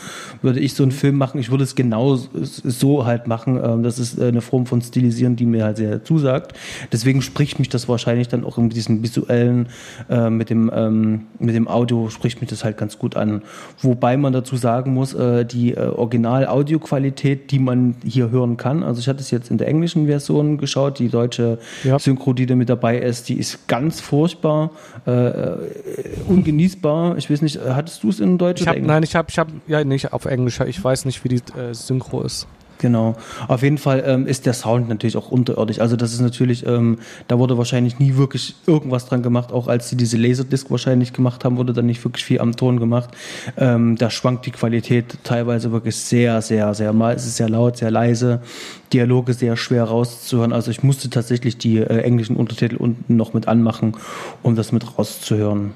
[0.43, 3.61] würde ich so einen Film machen, ich würde es genau so halt machen.
[3.63, 6.55] Ähm, das ist äh, eine Form von Stilisieren, die mir halt sehr zusagt.
[6.93, 9.69] Deswegen spricht mich das wahrscheinlich dann auch in diesem visuellen,
[10.09, 13.43] äh, mit dem ähm, mit dem Audio spricht mich das halt ganz gut an.
[13.81, 19.01] Wobei man dazu sagen muss, äh, die äh, Original-Audioqualität, die man hier hören kann, also
[19.01, 21.99] ich hatte es jetzt in der englischen Version geschaut, die deutsche Ja.
[21.99, 24.71] Synchro, die da mit dabei ist, die ist ganz furchtbar,
[25.07, 25.55] äh, äh,
[26.29, 27.17] ungenießbar.
[27.19, 28.87] Ich weiß nicht, äh, hattest du es in Deutsch Ich Englisch?
[28.87, 30.61] nein, ich habe, ich habe, ja, nicht auf Englisch.
[30.61, 32.47] Ich weiß nicht, wie die äh, Synchro ist.
[32.79, 33.17] Genau.
[33.49, 35.79] Auf jeden Fall ähm, ist der Sound natürlich auch unterirdisch.
[35.79, 36.99] Also das ist natürlich, ähm,
[37.29, 39.53] da wurde wahrscheinlich nie wirklich irgendwas dran gemacht.
[39.53, 42.79] Auch als sie diese Laserdisc wahrscheinlich gemacht haben, wurde dann nicht wirklich viel am Ton
[42.79, 43.11] gemacht.
[43.57, 47.15] Ähm, da schwankt die Qualität teilweise wirklich sehr, sehr, sehr mal.
[47.15, 48.41] Es ist sehr laut, sehr leise.
[48.93, 50.53] Dialoge sehr schwer rauszuhören.
[50.53, 53.97] Also ich musste tatsächlich die äh, englischen Untertitel unten noch mit anmachen,
[54.43, 55.73] um das mit rauszuhören.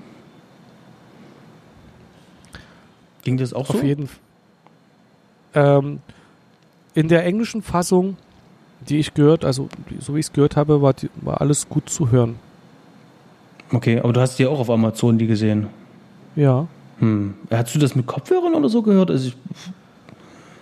[3.22, 3.82] Ging das auch Auf so?
[3.82, 4.18] jeden Fall.
[5.54, 6.00] Ähm,
[6.94, 8.16] in der englischen Fassung,
[8.88, 9.68] die ich gehört, also
[10.00, 12.36] so wie ich es gehört habe, war, die, war alles gut zu hören.
[13.72, 15.68] Okay, aber du hast die auch auf Amazon die gesehen.
[16.36, 16.66] Ja,
[16.98, 17.32] Hm.
[17.50, 19.10] Hast du das mit Kopfhörern oder so gehört?
[19.10, 19.36] Also ich,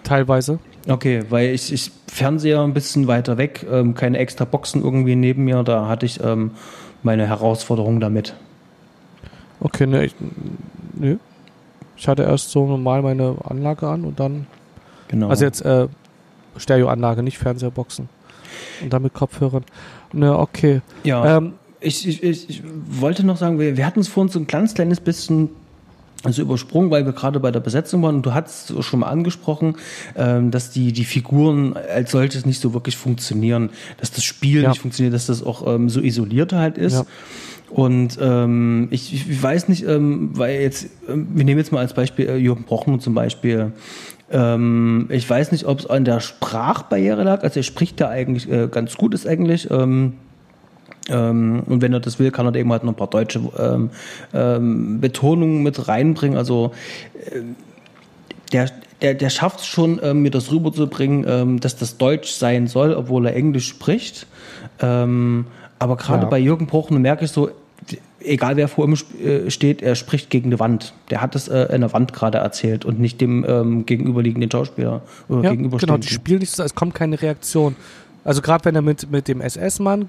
[0.05, 0.61] teilweise.
[0.89, 5.45] okay, weil ich, ich Fernseher ein bisschen weiter weg, ähm, keine extra Boxen irgendwie neben
[5.45, 6.53] mir, da hatte ich ähm,
[7.03, 8.35] meine Herausforderung damit.
[9.61, 10.15] Okay, ne, ich,
[10.95, 11.17] nö.
[11.97, 14.47] Ich hatte erst so normal meine Anlage an und dann,
[15.09, 15.29] Genau.
[15.31, 15.89] also jetzt äh,
[16.59, 18.09] Stereoanlage, nicht Fernsehboxen.
[18.83, 19.65] Und dann mit Kopfhörern.
[20.13, 20.81] Ne, okay.
[21.05, 24.47] ja, Ähm, ich, ich, ich, wollte noch sagen, wir, wir hatten es vorhin so ein
[24.47, 25.51] ganz kleines bisschen
[26.25, 29.07] also übersprungen, weil wir gerade bei der Besetzung waren und du hattest es schon mal
[29.07, 29.77] angesprochen,
[30.17, 34.71] ähm, dass die, die Figuren als solches nicht so wirklich funktionieren, dass das Spiel Ja.
[34.71, 36.95] nicht funktioniert, dass das auch ähm, so isoliert halt ist.
[36.95, 37.07] Ja.
[37.71, 41.93] Und ähm, ich, ich weiß nicht, ähm, weil jetzt, ähm, wir nehmen jetzt mal als
[41.93, 43.73] Beispiel äh, Jürgen Brochmann zum Beispiel.
[44.31, 47.43] Ähm, ich weiß nicht, ob es an der Sprachbarriere lag.
[47.43, 49.71] Also er spricht da eigentlich äh, ganz gut, ist eigentlich.
[49.71, 50.15] Ähm,
[51.09, 53.41] ähm, und wenn er das will, kann er da eben halt noch ein paar deutsche
[53.59, 53.91] ähm,
[54.35, 56.37] ähm, Betonungen mit reinbringen.
[56.37, 56.73] Also
[57.33, 57.57] ähm,
[58.53, 58.71] der,
[59.01, 62.93] der, der schafft es schon, ähm, mir das rüberzubringen, ähm, dass das Deutsch sein soll,
[62.95, 64.27] obwohl er Englisch spricht.
[64.81, 65.47] Ähm,
[65.79, 66.29] aber gerade Ja.
[66.29, 67.51] bei Jürgen Prochner merke ich so,
[68.21, 70.95] egal wer vor ihm äh, steht, er spricht gegen eine Wand.
[71.11, 75.03] Der hat es äh, in der Wand gerade erzählt und nicht dem ähm, gegenüberliegenden Schauspieler
[75.29, 77.77] oder Ja, genau, die spielen nicht so, es kommt keine Reaktion.
[78.25, 80.07] Also gerade wenn er mit, mit dem SS-Mann,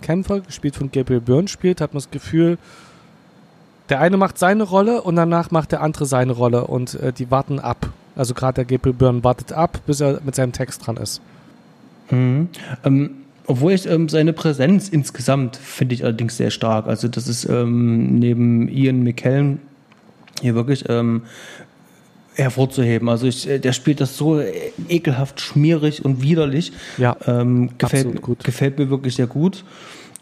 [0.00, 2.56] Kämpfer, gespielt von Gabriel Byrne, spielt, hat man das Gefühl,
[3.88, 7.30] der eine macht seine Rolle und danach macht der andere seine Rolle und äh, die
[7.30, 7.90] warten ab.
[8.16, 11.20] Also gerade der Gabriel Byrne wartet ab, bis er mit seinem Text dran ist.
[12.10, 12.48] Mhm.
[12.84, 13.10] Ähm,
[13.46, 16.86] obwohl ich ähm, seine Präsenz insgesamt finde ich allerdings sehr stark.
[16.86, 19.60] Also das ist ähm, neben Ian McKellen
[20.40, 21.22] hier wirklich ähm,
[22.34, 23.08] hervorzuheben.
[23.08, 24.52] Also ich, äh, der spielt das so äh,
[24.88, 26.72] ekelhaft schmierig und widerlich.
[26.98, 29.64] Ja, Ähm, gefällt, gefällt mir wirklich sehr gut.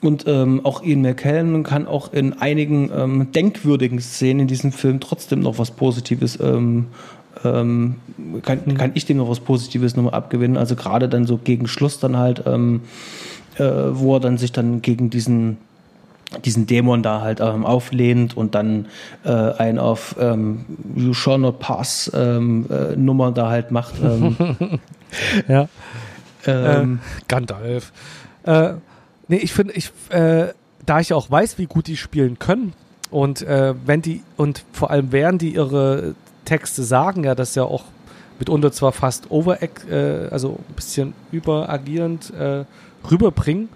[0.03, 4.99] und ähm, auch Ian McKellen kann auch in einigen ähm, denkwürdigen Szenen in diesem Film
[4.99, 6.87] trotzdem noch was Positives ähm,
[7.45, 7.97] ähm,
[8.43, 8.77] kann, mhm.
[8.77, 10.57] kann ich dem noch was Positives nochmal abgewinnen.
[10.57, 12.83] Also gerade dann so gegen Schluss dann halt, ähm,
[13.57, 15.59] äh, wo er dann sich dann gegen diesen
[16.45, 18.87] diesen Dämon da halt ähm, auflehnt und dann
[19.25, 20.65] äh, ein auf ähm,
[20.95, 23.95] You Shall Not Pass ähm, äh, Nummer da halt macht.
[24.01, 24.37] Ähm,
[25.49, 25.69] ja.
[26.47, 27.93] Ähm, äh, Gandalf.
[28.45, 28.75] Äh,
[29.29, 30.49] nee, ich finde, ich, äh,
[30.87, 32.75] da ich auch weiß, wie gut die spielen können
[33.11, 36.15] und äh, wenn die und vor allem während die ihre
[36.51, 37.85] Texte sagen ja, dass ja auch
[38.41, 42.65] mitunter zwar fast over, äh, also ein bisschen überagierend äh,
[43.09, 43.69] rüberbringen,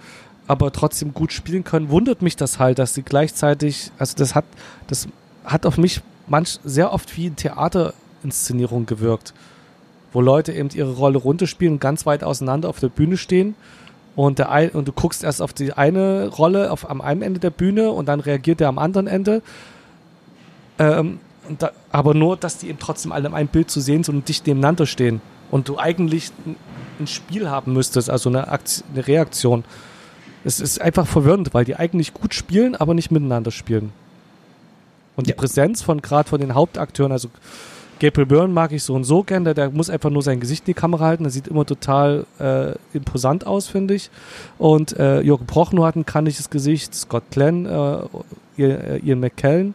[0.49, 4.45] aber trotzdem gut spielen können, wundert mich das halt, dass sie gleichzeitig, also das hat,
[4.89, 5.07] das
[5.45, 9.35] hat auf mich manch sehr oft wie Theaterinszenierung gewirkt,
[10.13, 13.55] wo Leute eben ihre Rolle runterspielen ganz weit auseinander auf der Bühne stehen
[14.17, 17.39] und, der ein, und du guckst erst auf die eine Rolle auf, am einen Ende
[17.39, 19.43] der Bühne und dann reagiert der am anderen Ende.
[20.81, 21.21] Ähm,
[21.59, 24.29] da, aber nur, dass die eben trotzdem alle in einem Bild zu sehen sind und
[24.29, 25.21] dicht nebeneinander stehen.
[25.51, 26.57] Und du eigentlich ein,
[27.01, 29.65] ein Spiel haben müsstest, also eine, Aktion, eine Reaktion.
[30.45, 33.93] Es ist einfach verwirrend, weil die eigentlich gut spielen, aber nicht miteinander spielen.
[35.17, 35.33] Und ja.
[35.33, 37.29] die Präsenz von gerade von den Hauptakteuren, also
[38.01, 40.63] Gabriel Byrne mag ich so und so gerne, der, der, muss einfach nur sein Gesicht
[40.63, 44.11] in die Kamera halten, der sieht immer total äh, imposant aus, finde ich.
[44.59, 49.75] Und äh, Jürgen Prochnow hat ein kanniges Gesicht, Scott Glenn, äh, Ian McKellen,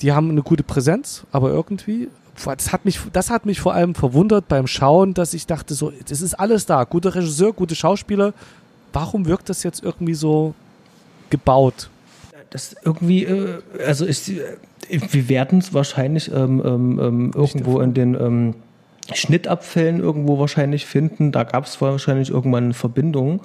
[0.00, 2.08] die haben eine gute Präsenz, aber irgendwie,
[2.44, 5.92] das hat mich, das hat mich vor allem verwundert beim Schauen, dass ich dachte, so,
[6.08, 6.84] das ist alles da.
[6.84, 8.32] Guter Regisseur, gute Schauspieler.
[8.92, 10.54] Warum wirkt das jetzt irgendwie so
[11.30, 11.90] gebaut?
[12.50, 14.56] Das irgendwie, äh, also ist, äh,
[14.88, 18.54] wir werden es wahrscheinlich ähm, ähm, ähm irgendwo in den ähm,
[19.14, 21.32] Schnittabfällen irgendwo wahrscheinlich finden.
[21.32, 23.40] Da gab es wahrscheinlich irgendwann eine Verbindung.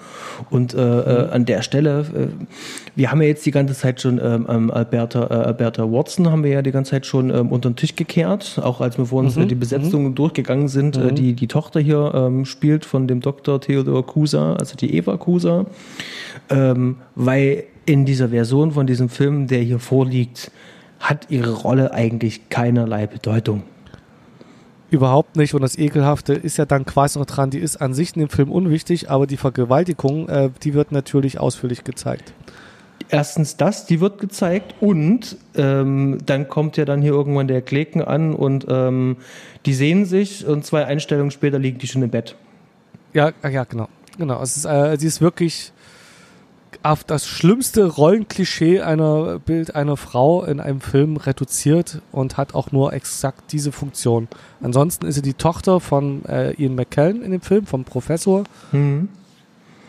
[0.49, 2.27] Und äh, äh, an der Stelle, äh,
[2.95, 6.43] wir haben ja jetzt die ganze Zeit schon ähm, ähm, Alberta, äh, Alberta Watson haben
[6.43, 9.19] wir ja die ganze Zeit schon ähm, unter den Tisch gekehrt, auch als wir vor
[9.19, 9.47] uns mhm.
[9.47, 10.15] die Besetzungen mhm.
[10.15, 10.97] durchgegangen sind.
[10.97, 11.15] Äh, mhm.
[11.15, 13.61] die, die Tochter hier ähm, spielt von dem Dr.
[13.61, 15.65] Theodor Kusa, also die Eva Kusa,
[16.49, 20.51] ähm, weil in dieser Version von diesem Film, der hier vorliegt,
[20.99, 23.63] hat ihre Rolle eigentlich keinerlei Bedeutung.
[24.93, 25.55] Überhaupt nicht.
[25.55, 28.29] Und das Ekelhafte ist ja dann quasi noch dran, die ist an sich in dem
[28.29, 32.31] Film unwichtig, aber die Vergewaltigung, äh, die wird natürlich ausführlich gezeigt.
[33.09, 38.03] Erstens das, die wird gezeigt und ähm, dann kommt ja dann hier irgendwann der Kleken
[38.03, 39.17] an und ähm,
[39.65, 42.35] die sehen sich und zwei Einstellungen später liegen die schon im Bett.
[43.13, 43.89] Ja, ja, genau.
[44.19, 44.43] Genau.
[44.43, 45.71] Es ist, äh, sie ist wirklich
[46.83, 52.71] auf das schlimmste Rollenklischee einer Bild einer Frau in einem Film reduziert und hat auch
[52.71, 54.27] nur exakt diese Funktion.
[54.61, 58.43] Ansonsten ist sie die Tochter von äh, Ian McKellen in dem Film, vom Professor.
[58.71, 59.09] Mhm.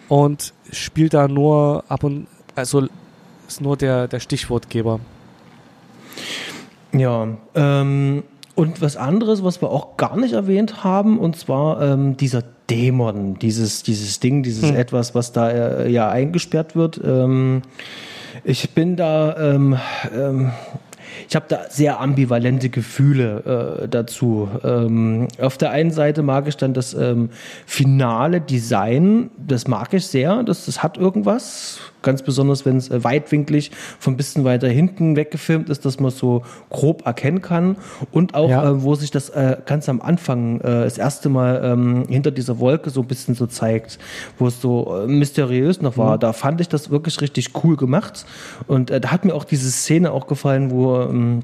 [0.09, 2.87] Und spielt da nur ab und also
[3.49, 5.01] ist nur der, der Stichwortgeber.
[6.93, 8.23] Ja, ähm,
[8.55, 13.39] und was anderes, was wir auch gar nicht erwähnt haben, und zwar ähm, dieser Dämon,
[13.39, 14.77] dieses, dieses Ding, dieses hm.
[14.77, 17.01] etwas, was da äh, ja eingesperrt wird.
[17.05, 17.63] Ähm,
[18.43, 19.79] ich bin da, ähm,
[20.15, 20.51] ähm,
[21.29, 24.49] ich habe da sehr ambivalente Gefühle äh, dazu.
[24.65, 27.31] Ähm, auf der einen Seite mag ich dann das ähm,
[27.67, 33.03] finale Design, das mag ich sehr, das, das hat irgendwas ganz besonders wenn es äh,
[33.03, 37.77] weitwinklig von ein bisschen weiter hinten weggefilmt ist, dass man so grob erkennen kann
[38.13, 38.71] und auch, ja.
[38.71, 42.59] äh, wo sich das äh, ganz am Anfang äh, das erste Mal ähm, hinter dieser
[42.61, 43.99] Wolke so ein bisschen so zeigt,
[44.39, 46.17] wo es so äh, mysteriös noch war.
[46.17, 46.21] Mhm.
[46.21, 48.25] Da fand ich das wirklich richtig cool gemacht
[48.67, 51.41] und äh, da hat mir auch diese Szene auch gefallen, wo ähm,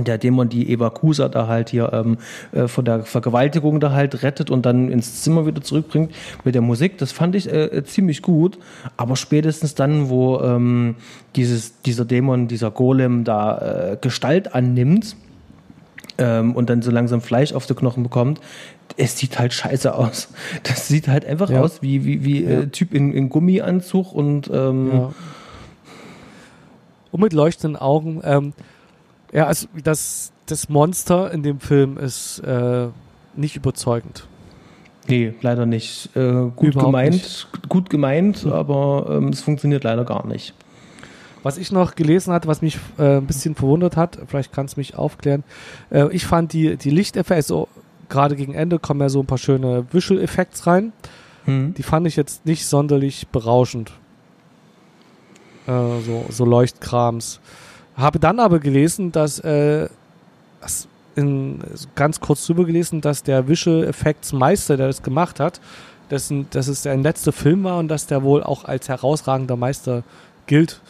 [0.00, 2.18] der Dämon die Eva Kusa da halt hier ähm,
[2.52, 6.62] äh, von der Vergewaltigung da halt rettet und dann ins Zimmer wieder zurückbringt mit der
[6.62, 6.98] Musik.
[6.98, 8.58] Das fand ich äh, äh, ziemlich gut.
[8.96, 10.96] Aber spätestens dann, wo ähm,
[11.36, 15.16] dieses, dieser Dämon, dieser Golem da äh, Gestalt annimmt
[16.18, 18.40] ähm, und dann so langsam Fleisch auf die Knochen bekommt,
[18.96, 20.28] es sieht halt scheiße aus.
[20.64, 21.60] Das sieht halt einfach ja.
[21.60, 22.66] aus wie, wie, wie äh, ja.
[22.66, 25.12] Typ in, in Gummianzug und ähm, ja.
[27.12, 28.20] und mit leuchtenden Augen.
[28.24, 28.52] Ähm,
[29.34, 32.86] ja, also das, das Monster in dem Film ist äh,
[33.34, 34.26] nicht überzeugend.
[35.08, 36.16] Nee, leider nicht.
[36.16, 37.48] Äh, gut Überhaupt gemeint, nicht.
[37.68, 40.54] gut gemeint, aber ähm, es funktioniert leider gar nicht.
[41.42, 44.80] Was ich noch gelesen hatte, was mich äh, ein bisschen verwundert hat, vielleicht kannst du
[44.80, 45.44] mich aufklären.
[45.90, 47.68] Äh, ich fand die, die Lichteffekte, also
[48.08, 50.92] gerade gegen Ende kommen ja so ein paar schöne Visual Effects rein.
[51.44, 51.74] Hm.
[51.74, 53.92] Die fand ich jetzt nicht sonderlich berauschend.
[55.66, 57.40] Äh, so, so Leuchtkrams.
[57.96, 59.88] Habe dann aber gelesen, dass, äh,
[61.16, 61.60] in,
[61.94, 65.60] ganz kurz drüber gelesen, dass der Visual Effects Meister, der das gemacht hat,
[66.10, 70.02] dessen, dass es sein letzter Film war und dass der wohl auch als herausragender Meister
[70.46, 70.80] gilt.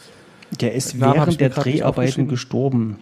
[0.59, 2.97] Der ist während der Dreharbeiten gestorben.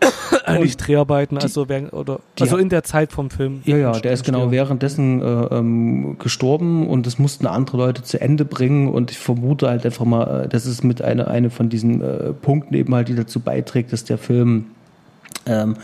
[0.60, 3.62] nicht Dreharbeiten, also, während, oder, also in der Zeit vom Film.
[3.64, 8.20] Ja, ja, der ist genau währenddessen äh, ähm, gestorben und das mussten andere Leute zu
[8.20, 11.68] Ende bringen und ich vermute halt einfach mal, äh, das ist mit einer eine von
[11.68, 14.66] diesen äh, Punkten eben halt, die dazu beiträgt, dass der Film
[15.46, 15.76] ähm,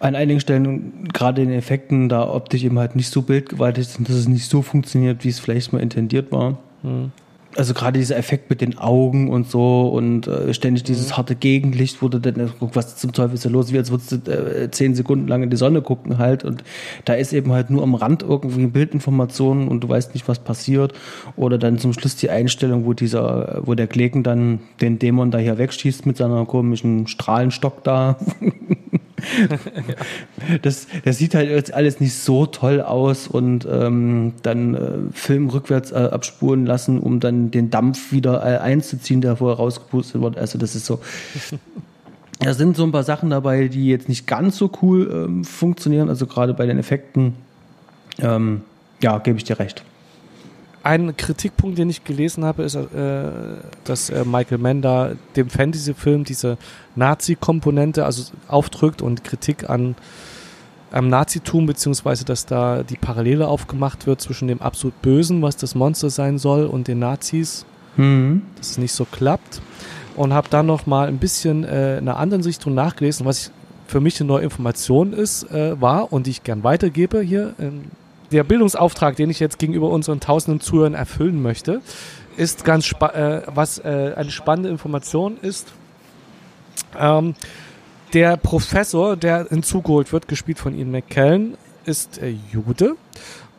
[0.00, 3.98] an einigen Stellen, gerade in den Effekten, da optisch eben halt nicht so bildgewaltig ist
[3.98, 6.58] und dass es nicht so funktioniert, wie es vielleicht mal intendiert war.
[6.82, 7.12] Hm
[7.56, 11.16] also gerade dieser Effekt mit den Augen und so und äh, ständig dieses mhm.
[11.16, 14.12] harte Gegenlicht, wo du dann, äh, was zum Teufel ist da los, wie als würdest
[14.26, 16.64] du äh, zehn Sekunden lang in die Sonne gucken halt und
[17.04, 20.92] da ist eben halt nur am Rand irgendwie Bildinformationen und du weißt nicht, was passiert
[21.36, 25.38] oder dann zum Schluss die Einstellung, wo dieser, wo der Klegen dann den Dämon da
[25.38, 28.16] hier wegschießt mit seiner komischen Strahlenstock da.
[30.62, 35.48] das, das sieht halt jetzt alles nicht so toll aus und ähm, dann äh, Film
[35.48, 40.38] rückwärts äh, abspuren lassen, um dann den Dampf wieder äh, einzuziehen, der vorher rausgepustet wird.
[40.38, 41.00] Also das ist so.
[42.40, 46.08] Da sind so ein paar Sachen dabei, die jetzt nicht ganz so cool ähm, funktionieren,
[46.08, 47.34] also gerade bei den Effekten.
[48.18, 48.62] Ähm,
[49.00, 49.84] ja, gebe ich dir recht.
[50.84, 53.30] Ein Kritikpunkt, den ich gelesen habe, ist, äh,
[53.84, 56.58] dass äh, Michael Mann da dem Fantasy-Film diese
[56.96, 59.94] Nazi-Komponente also aufdrückt und Kritik an
[60.92, 65.74] am Nazitum, beziehungsweise dass da die Parallele aufgemacht wird zwischen dem absolut Bösen, was das
[65.74, 67.64] Monster sein soll, und den Nazis.
[67.96, 68.42] Mhm.
[68.58, 69.60] Dass es nicht so klappt.
[70.16, 73.50] Und habe dann noch mal ein bisschen äh, in einer anderen Sichtung nachgelesen, was ich,
[73.86, 77.90] für mich eine neue Information ist, äh, war und die ich gern weitergebe hier in
[78.32, 81.80] der Bildungsauftrag, den ich jetzt gegenüber unseren tausenden Zuhörern erfüllen möchte,
[82.36, 85.72] ist ganz äh, was äh, eine spannende Information ist.
[86.98, 87.34] Ähm,
[88.12, 92.96] der Professor, der hinzugeholt wird, gespielt von Ian McKellen, ist äh, Jude.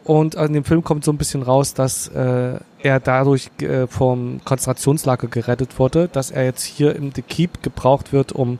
[0.03, 4.41] Und in dem Film kommt so ein bisschen raus, dass äh, er dadurch äh, vom
[4.43, 8.59] Konzentrationslager gerettet wurde, dass er jetzt hier im The Keep gebraucht wird, um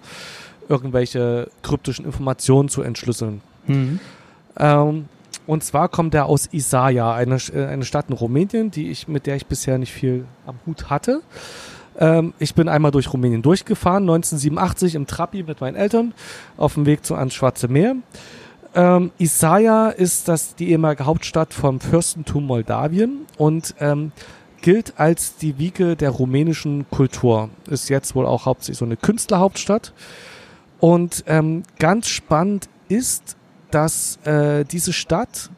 [0.70, 3.42] irgendwelche kryptischen Informationen zu entschlüsseln.
[3.68, 4.00] Mhm.
[4.58, 5.06] Ähm,
[5.48, 9.26] und zwar kommt er aus Isaia, eine, äh, eine Stadt in Rumänien, die ich, mit
[9.26, 11.22] der ich bisher nicht viel am Hut hatte.
[12.00, 16.14] Ähm, ich bin einmal durch Rumänien durchgefahren, 1987 im Trapi mit meinen Eltern
[16.58, 17.96] auf dem Weg zu ans Schwarze Meer.
[18.76, 24.12] Ähm, Isaia ist das die ehemalige Hauptstadt vom Fürstentum Moldawien und ähm,
[24.62, 27.50] gilt als die Wiege der rumänischen Kultur.
[27.70, 29.94] Ist jetzt wohl auch hauptsächlich so eine Künstlerhauptstadt.
[30.80, 33.38] Und ähm, ganz spannend ist,
[33.74, 35.50] dass äh, diese Stadt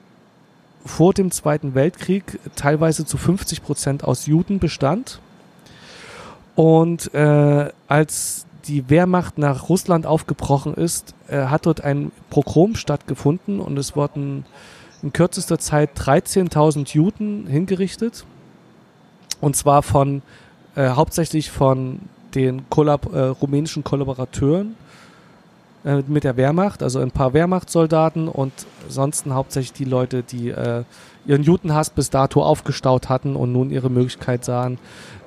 [0.86, 5.20] vor dem Zweiten Weltkrieg teilweise zu 50 Prozent aus Juden bestand.
[6.56, 13.60] Und äh, als die Wehrmacht nach Russland aufgebrochen ist, äh, hat dort ein Pogrom stattgefunden
[13.60, 14.46] und es wurden
[15.04, 18.26] in kürzester Zeit 13.000 Juden hingerichtet.
[19.42, 20.22] Und zwar von
[20.76, 22.00] äh, hauptsächlich von
[22.34, 24.76] den Kollab äh, rumänischen Kollaborateuren
[25.86, 28.52] äh, mit der Wehrmacht, also ein paar Wehrmachtssoldaten und
[28.86, 30.84] ansonsten hauptsächlich die Leute, die äh,
[31.26, 34.78] ihren Judenhass bis dato aufgestaut hatten und nun ihre Möglichkeit sahen,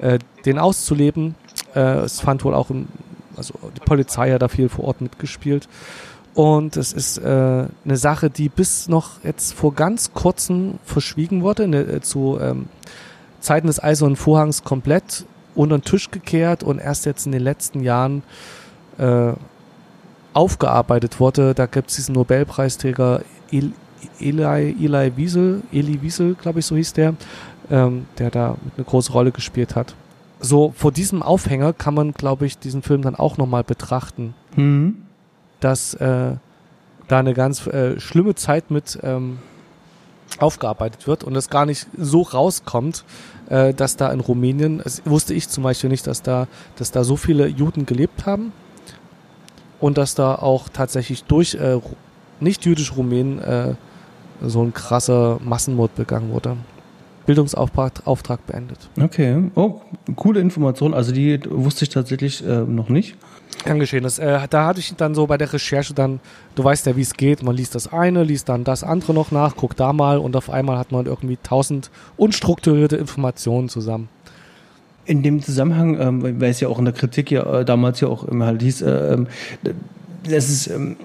[0.00, 1.34] äh, den auszuleben.
[1.74, 2.88] Äh, es fand wohl auch, im,
[3.36, 5.68] also die Polizei hat da viel vor Ort mitgespielt.
[6.34, 11.66] Und es ist äh, eine Sache, die bis noch jetzt vor ganz kurzem verschwiegen wurde,
[11.66, 12.68] ne, zu ähm,
[13.40, 17.80] Zeiten des Eisernen Vorhangs komplett unter den Tisch gekehrt und erst jetzt in den letzten
[17.80, 18.22] Jahren
[18.98, 19.32] äh,
[20.38, 21.52] aufgearbeitet wurde.
[21.52, 23.72] Da gibt es diesen Nobelpreisträger Eli,
[24.20, 27.14] Eli Wiesel, Eli Wiesel, glaube ich, so hieß der,
[27.70, 29.96] ähm, der da eine große Rolle gespielt hat.
[30.38, 34.34] So, vor diesem Aufhänger kann man, glaube ich, diesen Film dann auch nochmal betrachten.
[34.54, 34.98] Mhm.
[35.58, 36.36] Dass äh,
[37.08, 39.38] da eine ganz äh, schlimme Zeit mit ähm,
[40.38, 43.04] aufgearbeitet wird und es gar nicht so rauskommt,
[43.48, 47.02] äh, dass da in Rumänien, das wusste ich zum Beispiel nicht, dass da, dass da
[47.02, 48.52] so viele Juden gelebt haben
[49.80, 51.80] und dass da auch tatsächlich durch äh,
[52.40, 53.74] nicht-jüdische Rumänen äh,
[54.42, 56.56] so ein krasser Massenmord begangen wurde.
[57.26, 58.88] Bildungsauftrag Auftrag beendet.
[58.98, 59.82] Okay, oh,
[60.16, 60.94] coole Information.
[60.94, 63.16] Also die wusste ich tatsächlich äh, noch nicht.
[63.64, 64.02] Gern geschehen.
[64.02, 66.20] Das, äh, da hatte ich dann so bei der Recherche dann,
[66.54, 69.30] du weißt ja, wie es geht, man liest das eine, liest dann das andere noch
[69.30, 74.08] nach, guckt da mal und auf einmal hat man irgendwie tausend unstrukturierte Informationen zusammen.
[75.08, 78.08] In dem Zusammenhang, ähm, weil es ja auch in der Kritik ja äh, damals ja
[78.08, 79.26] auch immer halt hieß, äh, ähm,
[80.22, 80.96] das ist, ähm,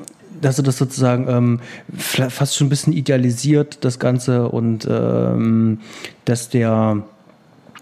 [0.41, 1.59] dass er das sozusagen ähm,
[1.97, 5.79] fast schon ein bisschen idealisiert, das Ganze, und ähm,
[6.25, 7.03] dass der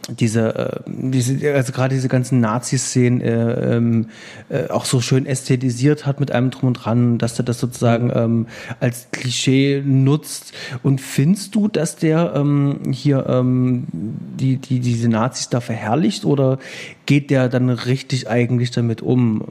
[0.09, 4.07] diese, äh, diese, also gerade diese ganzen Nazi-Szenen äh, ähm,
[4.49, 8.11] äh, auch so schön ästhetisiert hat mit einem Drum und Dran, dass er das sozusagen
[8.13, 8.47] ähm,
[8.79, 10.53] als Klischee nutzt.
[10.83, 16.57] Und findest du, dass der ähm, hier ähm, die, die, diese Nazis da verherrlicht oder
[17.05, 19.43] geht der dann richtig eigentlich damit um?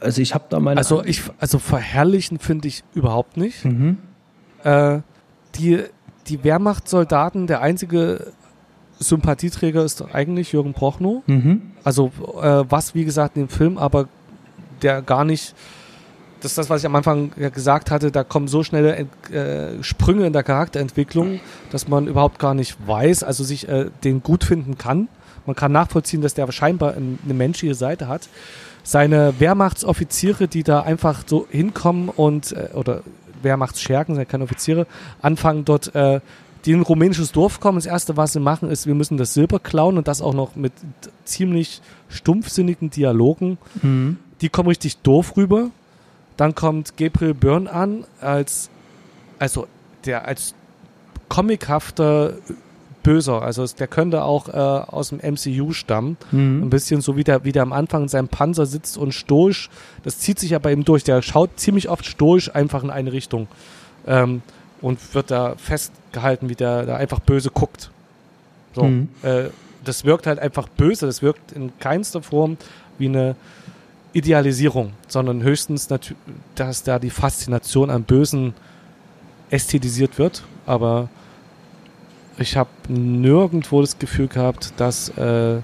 [0.00, 0.78] Also ich habe da meine.
[0.78, 3.64] Also ich, also verherrlichen finde ich überhaupt nicht.
[3.64, 3.98] Mhm.
[4.64, 5.00] Äh,
[5.54, 5.84] die,
[6.26, 8.32] die Wehrmachtssoldaten, der einzige
[9.04, 11.22] Sympathieträger ist eigentlich Jürgen Prochnow.
[11.26, 11.62] Mhm.
[11.84, 14.08] Also äh, was, wie gesagt, in dem Film, aber
[14.82, 15.54] der gar nicht,
[16.40, 20.26] das ist das, was ich am Anfang gesagt hatte, da kommen so schnelle äh, Sprünge
[20.26, 21.40] in der Charakterentwicklung,
[21.70, 25.08] dass man überhaupt gar nicht weiß, also sich äh, den gut finden kann.
[25.46, 28.28] Man kann nachvollziehen, dass der scheinbar eine menschliche Seite hat.
[28.82, 33.02] Seine Wehrmachtsoffiziere, die da einfach so hinkommen und, äh, oder
[33.42, 34.86] Wehrmachtsschergen, sind keine Offiziere,
[35.22, 36.20] anfangen dort äh,
[36.64, 37.76] die in ein rumänisches Dorf kommen.
[37.76, 40.56] Das Erste, was sie machen, ist, wir müssen das Silber klauen und das auch noch
[40.56, 40.72] mit
[41.24, 43.58] ziemlich stumpfsinnigen Dialogen.
[43.82, 44.18] Mhm.
[44.40, 45.70] Die kommen richtig doof rüber.
[46.36, 48.70] Dann kommt Gabriel Byrne an als,
[49.38, 49.66] also
[50.04, 50.54] der als
[51.28, 52.34] comichafter
[53.02, 53.42] Böser.
[53.42, 56.16] Also der könnte auch äh, aus dem MCU stammen.
[56.32, 56.62] Mhm.
[56.64, 59.70] Ein bisschen so wie der, wie der am Anfang in seinem Panzer sitzt und stoisch.
[60.02, 61.04] Das zieht sich ja bei ihm durch.
[61.04, 63.46] Der schaut ziemlich oft stoisch einfach in eine Richtung.
[64.06, 64.42] Ähm,
[64.80, 65.54] und wird da
[66.14, 67.90] festgehalten, wie der da einfach böse guckt.
[68.74, 69.08] So, mhm.
[69.22, 69.44] äh,
[69.84, 72.56] das wirkt halt einfach böse, das wirkt in keinster Form
[72.98, 73.36] wie eine
[74.12, 75.88] Idealisierung, sondern höchstens,
[76.54, 78.54] dass da die Faszination am Bösen
[79.50, 81.08] ästhetisiert wird, aber
[82.38, 85.58] ich habe nirgendwo das Gefühl gehabt, dass äh,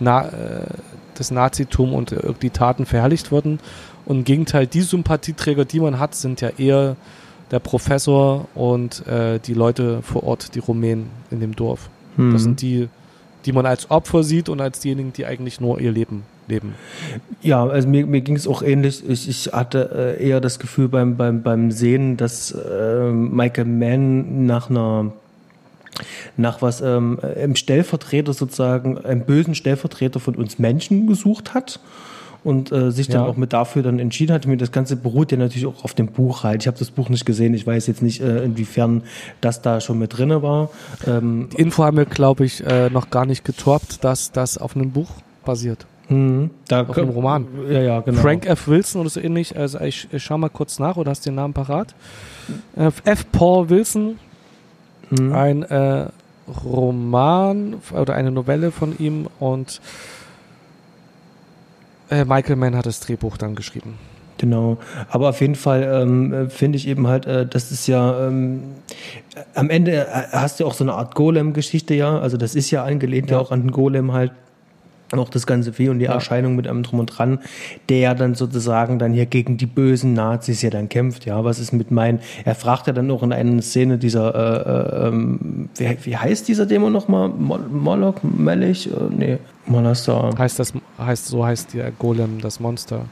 [0.00, 0.66] na, äh,
[1.14, 3.58] das Nazitum und die Taten verherrlicht wurden.
[4.04, 6.96] Und im Gegenteil, die Sympathieträger, die man hat, sind ja eher
[7.50, 11.88] der Professor und äh, die Leute vor Ort, die Rumänen in dem Dorf.
[12.16, 12.32] Hm.
[12.32, 12.88] Das sind die,
[13.44, 16.74] die man als Opfer sieht und als diejenigen, die eigentlich nur ihr Leben leben.
[17.42, 19.08] Ja, also mir, mir ging es auch ähnlich.
[19.08, 24.46] Ich, ich hatte äh, eher das Gefühl beim, beim, beim Sehen, dass äh, Michael Mann
[24.46, 25.12] nach einer
[26.36, 31.80] nach was ähm, im Stellvertreter sozusagen, einem bösen Stellvertreter von uns Menschen gesucht hat
[32.44, 33.26] und äh, sich dann ja.
[33.26, 34.46] auch mit dafür dann entschieden hat.
[34.46, 36.62] Mir das Ganze beruht ja natürlich auch auf dem Buch halt.
[36.62, 37.54] Ich habe das Buch nicht gesehen.
[37.54, 39.02] Ich weiß jetzt nicht, äh, inwiefern
[39.40, 40.70] das da schon mit drinne war.
[41.06, 44.76] Ähm, Die Info haben wir, glaube ich, äh, noch gar nicht getoppt, dass das auf
[44.76, 45.10] einem Buch
[45.44, 45.86] basiert.
[46.08, 46.50] Mhm.
[46.68, 47.46] Da auf einem Roman.
[47.68, 48.20] Ja, ja, genau.
[48.20, 48.68] Frank F.
[48.68, 49.56] Wilson oder so ähnlich.
[49.56, 51.94] Also ich, ich schau mal kurz nach oder hast den Namen parat?
[52.76, 53.26] Äh, F.
[53.30, 54.18] Paul Wilson.
[55.10, 55.32] Mhm.
[55.32, 56.06] Ein äh,
[56.64, 59.80] Roman oder eine Novelle von ihm und
[62.10, 63.94] äh, Michael Mann hat das Drehbuch dann geschrieben.
[64.38, 64.78] Genau,
[65.10, 68.62] aber auf jeden Fall ähm, finde ich eben halt, äh, das ist ja ähm,
[69.54, 72.84] am Ende äh, hast du auch so eine Art Golem-Geschichte ja, also das ist ja
[72.84, 74.30] angelehnt ja, ja auch an den Golem halt
[75.16, 76.12] auch das ganze Vieh und die ja.
[76.12, 77.38] Erscheinung mit einem Drum und Dran,
[77.88, 81.24] der dann sozusagen dann hier gegen die bösen Nazis ja dann kämpft.
[81.24, 82.20] Ja, was ist mit meinen?
[82.44, 86.46] Er fragt ja dann auch in einer Szene dieser, äh, äh, ähm, wie, wie heißt
[86.46, 87.30] dieser Demo nochmal?
[87.30, 88.88] Moloch, Melech?
[88.88, 89.38] Äh, nee,
[89.68, 90.30] Monster.
[90.36, 93.06] Heißt das, heißt, so heißt der Golem, das Monster.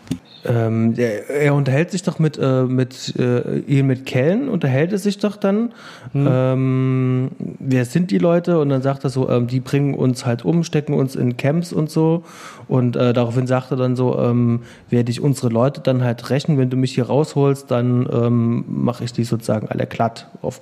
[0.45, 4.99] Ähm, der, er unterhält sich doch mit, äh, mit äh, Ian mit Kellen, unterhält er
[4.99, 5.73] sich doch dann.
[6.13, 6.29] Hm.
[6.31, 8.61] Ähm, wer sind die Leute?
[8.61, 11.73] Und dann sagt er so, ähm, die bringen uns halt um, stecken uns in Camps
[11.73, 12.23] und so.
[12.69, 16.59] Und äh, daraufhin sagt er dann so, ähm, werde ich unsere Leute dann halt rächen,
[16.59, 20.61] wenn du mich hier rausholst, dann ähm, mache ich die sozusagen alle glatt auf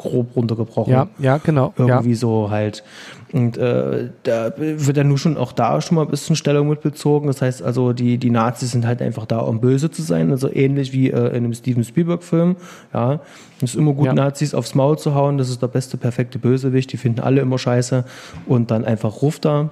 [0.00, 0.92] grob runtergebrochen.
[0.92, 1.74] Ja, ja, genau.
[1.76, 2.16] Irgendwie ja.
[2.16, 2.82] so halt.
[3.32, 6.80] Und äh, da wird ja nur schon auch da schon mal ein bisschen Stellung mit
[6.80, 7.28] bezogen.
[7.28, 10.30] Das heißt also, die, die Nazis sind halt einfach da, um böse zu sein.
[10.30, 12.56] Also ähnlich wie äh, in einem Steven Spielberg-Film.
[12.92, 13.20] Ja.
[13.58, 14.14] Es ist immer gut, ja.
[14.14, 15.38] Nazis aufs Maul zu hauen.
[15.38, 16.92] Das ist der beste, perfekte Bösewicht.
[16.92, 18.04] Die finden alle immer scheiße.
[18.46, 19.70] Und dann einfach Ruf da.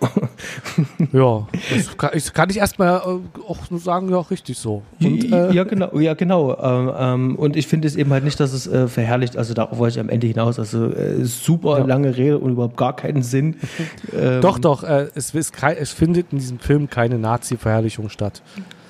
[1.12, 4.82] ja, das kann, ich, kann ich erstmal äh, auch sagen, ja, richtig so.
[5.00, 6.56] Und, äh, ja, genau, ja, genau.
[6.58, 9.78] Ähm, ähm, und ich finde es eben halt nicht, dass es äh, verherrlicht, also darauf
[9.78, 11.84] wollte ich am Ende hinaus, also äh, super ja.
[11.84, 13.56] lange Rede und überhaupt gar keinen Sinn.
[14.12, 18.42] Ähm, doch, doch, äh, es, es, es, findet in diesem Film keine Nazi-Verherrlichung statt.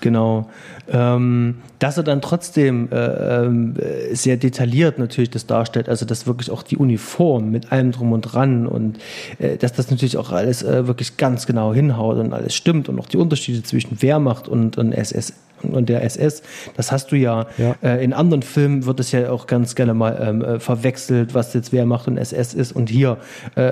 [0.03, 0.50] Genau.
[0.90, 6.50] Ähm, dass er dann trotzdem äh, äh, sehr detailliert natürlich das darstellt, also dass wirklich
[6.50, 8.98] auch die Uniform mit allem drum und dran und
[9.38, 12.98] äh, dass das natürlich auch alles äh, wirklich ganz genau hinhaut und alles stimmt und
[12.98, 15.34] auch die Unterschiede zwischen Wehrmacht und, und SS
[15.70, 16.42] und der SS.
[16.76, 17.74] Das hast du ja, Ja.
[17.82, 21.54] Äh, in anderen Filmen wird es ja auch ganz gerne mal ähm, äh, verwechselt, was
[21.54, 22.72] jetzt Wehrmacht und SS ist.
[22.72, 23.18] Und hier
[23.54, 23.70] äh,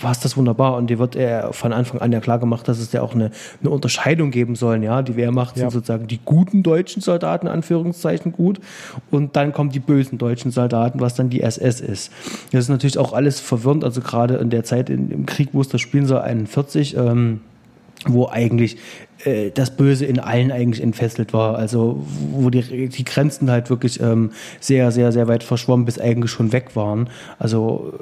[0.00, 0.76] passt das wunderbar.
[0.76, 3.30] Und dir wird er von Anfang an ja klar gemacht, dass es ja auch eine,
[3.60, 4.82] eine Unterscheidung geben sollen.
[4.82, 5.62] Ja, die Wehrmacht Ja.
[5.62, 8.60] sind sozusagen die guten deutschen Soldaten, Anführungszeichen gut.
[9.10, 12.12] Und dann kommen die bösen deutschen Soldaten, was dann die SS ist.
[12.52, 13.84] Das ist natürlich auch alles verwirrend.
[13.84, 17.40] Also gerade in der Zeit in, im Krieg, wo es das spielen soll, 41, ähm,
[18.06, 18.78] wo eigentlich
[19.24, 21.56] äh, das Böse in allen eigentlich entfesselt war.
[21.56, 26.30] Also wo die, die Grenzen halt wirklich ähm, sehr, sehr, sehr weit verschwommen bis eigentlich
[26.30, 27.10] schon weg waren.
[27.38, 27.92] Also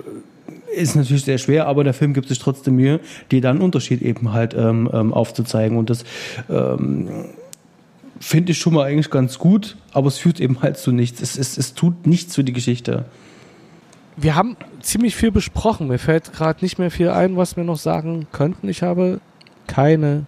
[0.73, 3.01] äh, ist natürlich sehr schwer, aber der Film gibt sich trotzdem Mühe,
[3.31, 5.77] dir dann Unterschied eben halt ähm, ähm, aufzuzeigen.
[5.77, 6.05] Und das
[6.49, 7.09] ähm,
[8.21, 11.21] finde ich schon mal eigentlich ganz gut, aber es führt eben halt zu nichts.
[11.21, 13.07] Es, es, es tut nichts für die Geschichte.
[14.17, 15.89] Wir haben ziemlich viel besprochen.
[15.89, 18.69] Mir fällt gerade nicht mehr viel ein, was wir noch sagen könnten.
[18.69, 19.21] Ich habe
[19.67, 20.27] keine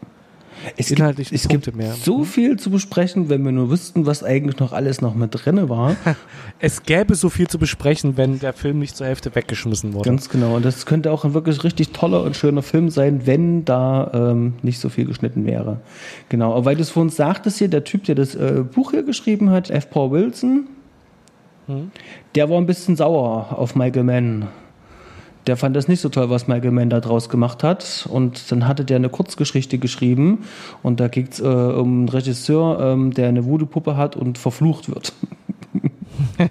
[0.76, 1.94] Es inhaltlichen gibt, es Punkte gibt mehr.
[1.94, 5.68] so viel zu besprechen, wenn wir nur wüssten, was eigentlich noch alles noch mit drin
[5.68, 5.96] war.
[6.62, 10.10] Es gäbe so viel zu besprechen, wenn der Film nicht zur Hälfte weggeschmissen wurde.
[10.10, 10.56] Ganz genau.
[10.56, 14.52] Und das könnte auch ein wirklich richtig toller und schöner Film sein, wenn da ähm,
[14.60, 15.80] nicht so viel geschnitten wäre.
[16.28, 16.52] Genau.
[16.52, 19.48] Aber weil du es vorhin sagtest hier, der Typ, der das äh, Buch hier geschrieben
[19.48, 19.88] hat, F.
[19.88, 20.66] Paul Wilson,
[22.34, 24.48] der war ein bisschen sauer auf Michael Mann.
[25.46, 28.06] Der fand das nicht so toll, was Michael Mann da draus gemacht hat.
[28.10, 30.44] Und dann hatte der eine Kurzgeschichte geschrieben.
[30.82, 34.88] Und da ging es äh, um einen Regisseur, ähm, der eine Voodoo-Puppe hat und verflucht
[34.88, 35.12] wird.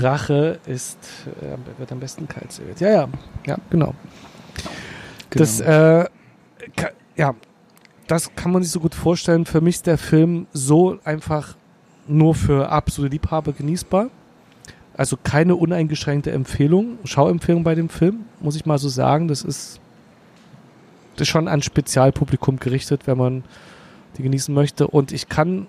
[0.00, 0.98] Rache ist,
[1.40, 2.80] äh, wird am besten kalt serviert.
[2.80, 3.08] Ja, ja,
[3.46, 3.94] ja, genau.
[5.30, 6.04] Das, äh,
[7.16, 7.34] ja,
[8.06, 9.46] das kann man sich so gut vorstellen.
[9.46, 11.56] Für mich ist der Film so einfach
[12.06, 14.10] nur für absolute Liebhaber genießbar.
[14.96, 19.28] Also keine uneingeschränkte Empfehlung, Schauempfehlung bei dem Film, muss ich mal so sagen.
[19.28, 19.80] Das ist,
[21.14, 23.44] das ist schon an Spezialpublikum gerichtet, wenn man
[24.18, 24.86] die genießen möchte.
[24.86, 25.66] Und ich kann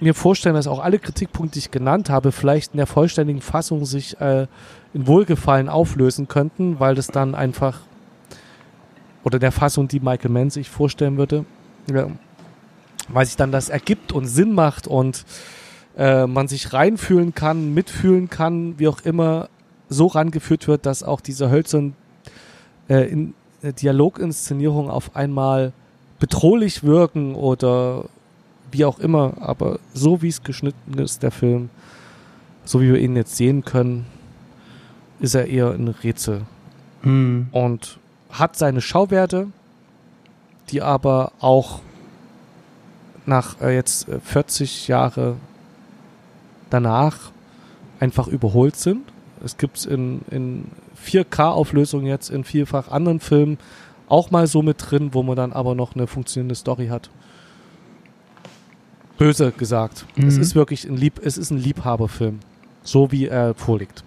[0.00, 3.84] mir vorstellen, dass auch alle Kritikpunkte, die ich genannt habe, vielleicht in der vollständigen Fassung
[3.84, 4.46] sich äh,
[4.92, 7.80] in Wohlgefallen auflösen könnten, weil das dann einfach
[9.26, 11.44] oder der Fassung, die Michael Mann sich vorstellen würde,
[11.90, 12.08] ja,
[13.08, 15.24] weil sich dann das ergibt und Sinn macht und
[15.96, 19.48] äh, man sich reinfühlen kann, mitfühlen kann, wie auch immer,
[19.88, 21.94] so rangeführt wird, dass auch diese hölzern
[22.88, 25.72] äh, in, äh, Dialoginszenierungen auf einmal
[26.18, 28.06] bedrohlich wirken oder
[28.72, 31.70] wie auch immer, aber so wie es geschnitten ist, der Film,
[32.64, 34.06] so wie wir ihn jetzt sehen können,
[35.20, 36.42] ist er eher ein Rätsel
[37.02, 37.48] Hm.
[37.52, 37.98] und
[38.30, 39.46] hat seine Schauwerte,
[40.70, 41.80] die aber auch
[43.26, 45.36] nach äh, jetzt äh, 40 Jahre
[46.70, 47.30] danach
[48.00, 49.02] einfach überholt sind.
[49.44, 50.64] Es gibt es in, in
[51.04, 53.58] 4K-Auflösung jetzt in vielfach anderen Filmen
[54.08, 57.10] auch mal so mit drin, wo man dann aber noch eine funktionierende Story hat.
[59.18, 60.04] Böse gesagt.
[60.16, 60.42] Es Mhm.
[60.42, 62.40] ist wirklich ein Lieb, es ist ein Liebhaberfilm.
[62.82, 64.04] So wie er vorliegt.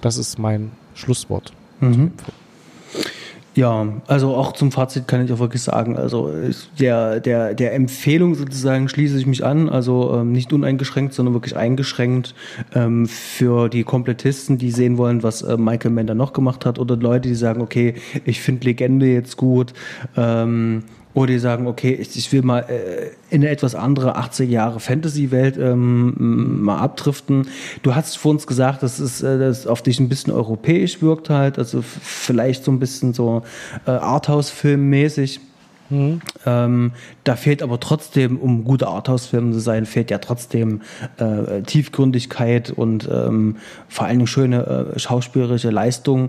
[0.00, 1.52] Das ist mein Schlusswort.
[1.80, 2.12] Mhm.
[3.56, 6.30] Ja, also auch zum Fazit kann ich auch wirklich sagen, also
[6.78, 11.56] der, der, der Empfehlung sozusagen schließe ich mich an, also ähm, nicht uneingeschränkt, sondern wirklich
[11.56, 12.34] eingeschränkt
[12.74, 16.96] ähm, für die Komplettisten, die sehen wollen, was äh, Michael da noch gemacht hat oder
[16.96, 17.94] Leute, die sagen, okay,
[18.26, 19.72] ich finde Legende jetzt gut
[20.18, 20.82] ähm,
[21.16, 24.80] oder die sagen, okay, ich, ich will mal äh, in eine etwas andere 80 Jahre
[24.80, 27.48] Fantasy-Welt ähm, mal abdriften.
[27.82, 31.30] Du hast vor uns gesagt, dass es äh, das auf dich ein bisschen europäisch wirkt
[31.30, 33.44] halt, also vielleicht so ein bisschen so
[33.86, 35.40] äh, Arthouse-Film-mäßig.
[36.44, 36.92] Ähm,
[37.24, 40.82] da fehlt aber trotzdem, um guter Arthouse-Film zu sein, fehlt ja trotzdem
[41.16, 43.56] äh, Tiefgründigkeit und ähm,
[43.88, 46.28] vor allen Dingen schöne äh, schauspielerische Leistung.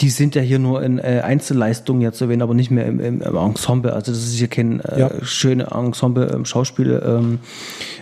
[0.00, 3.00] Die sind ja hier nur in äh, Einzelleistungen jetzt zu erwähnen, aber nicht mehr im,
[3.00, 3.92] im, im Ensemble.
[3.94, 5.10] Also das ist hier keine äh, Ja.
[5.22, 7.38] schöne Ensemble ähm, Schauspielarbeit.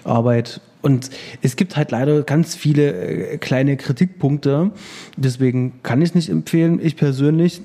[0.04, 4.70] Ähm, und es gibt halt leider ganz viele äh, kleine Kritikpunkte.
[5.16, 6.78] Deswegen kann ich es nicht empfehlen.
[6.82, 7.62] Ich persönlich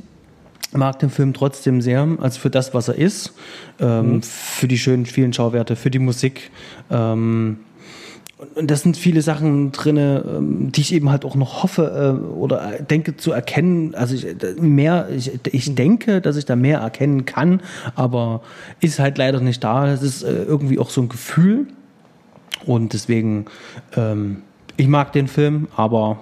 [0.71, 3.33] mag den Film trotzdem sehr, also für das, was er ist,
[3.79, 6.51] ähm, für die schönen vielen Schauwerte, für die Musik.
[6.91, 7.57] Ähm,
[8.55, 12.27] und- das sind viele Sachen drinne, ähm, die ich eben halt auch noch hoffe äh,
[12.35, 13.95] oder äh, denke zu erkennen.
[13.95, 14.25] Also ich,
[14.59, 17.61] mehr, ich, ich denke, dass ich da mehr erkennen kann,
[17.95, 18.41] aber
[18.79, 19.85] ist halt leider nicht da.
[19.85, 21.67] Das ist äh, irgendwie auch so ein Gefühl.
[22.65, 23.45] Und deswegen,
[23.95, 24.41] ähm,
[24.77, 26.19] ich mag den Film, aber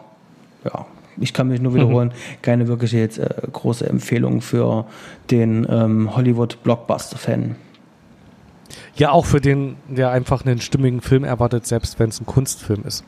[0.64, 0.86] ja,
[1.20, 2.12] ich kann mich nur wiederholen,
[2.44, 4.86] keine wirkliche jetzt äh, große Empfehlung für
[5.32, 7.56] den ähm, Hollywood-Blockbuster-Fan.
[8.96, 12.84] Ja, auch für den, der einfach einen stimmigen Film erwartet, selbst wenn es ein Kunstfilm
[12.84, 13.04] ist.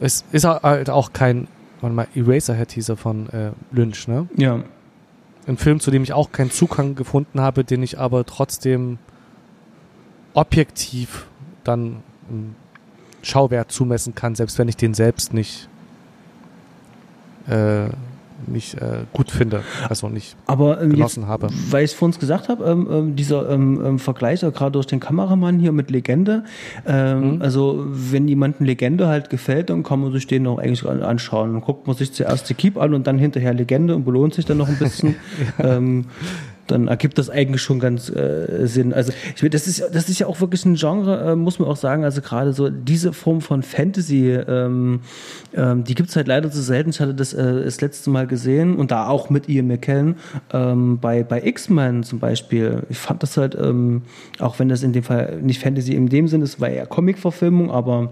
[0.00, 1.48] Es ist halt auch kein,
[1.80, 4.28] warte mal, Eraserhead hieß er von äh, Lynch, ne?
[4.36, 4.60] Ja.
[5.46, 8.98] Ein Film, zu dem ich auch keinen Zugang gefunden habe, den ich aber trotzdem
[10.34, 11.26] objektiv
[11.64, 12.56] dann einen
[13.22, 15.68] Schauwert zumessen kann, selbst wenn ich den selbst nicht
[17.48, 17.88] äh,
[18.46, 21.48] nicht äh, gut finde, also nicht Aber ähm, genossen jetzt, habe.
[21.70, 25.00] weil ich es vorhin gesagt habe, ähm, ähm, dieser ähm, ähm, Vergleich, gerade durch den
[25.00, 26.44] Kameramann hier mit Legende,
[26.86, 27.42] ähm, Mhm.
[27.42, 31.52] also wenn jemandem Legende halt gefällt, dann kann man sich den auch eigentlich an- anschauen.
[31.52, 34.44] Dann guckt man sich zuerst die Keep an und dann hinterher Legende und belohnt sich
[34.44, 35.16] dann noch ein bisschen.
[35.58, 36.06] ähm,
[36.70, 38.92] dann ergibt das eigentlich schon ganz äh, Sinn.
[38.92, 41.76] Also ich, das ist das ist ja auch wirklich ein Genre, äh, muss man auch
[41.76, 42.04] sagen.
[42.04, 45.00] Also gerade so diese Form von Fantasy, ähm,
[45.54, 46.90] ähm, die gibt es halt leider zu selten.
[46.90, 50.16] Ich hatte das äh, das letzte Mal gesehen und da auch mit Ian McKellen
[50.52, 52.82] ähm, bei bei X-Men zum Beispiel.
[52.88, 54.02] Ich fand das halt, ähm,
[54.38, 57.70] auch wenn das in dem Fall nicht Fantasy in dem Sinne ist, war eher Comic-Verfilmung,
[57.70, 58.10] aber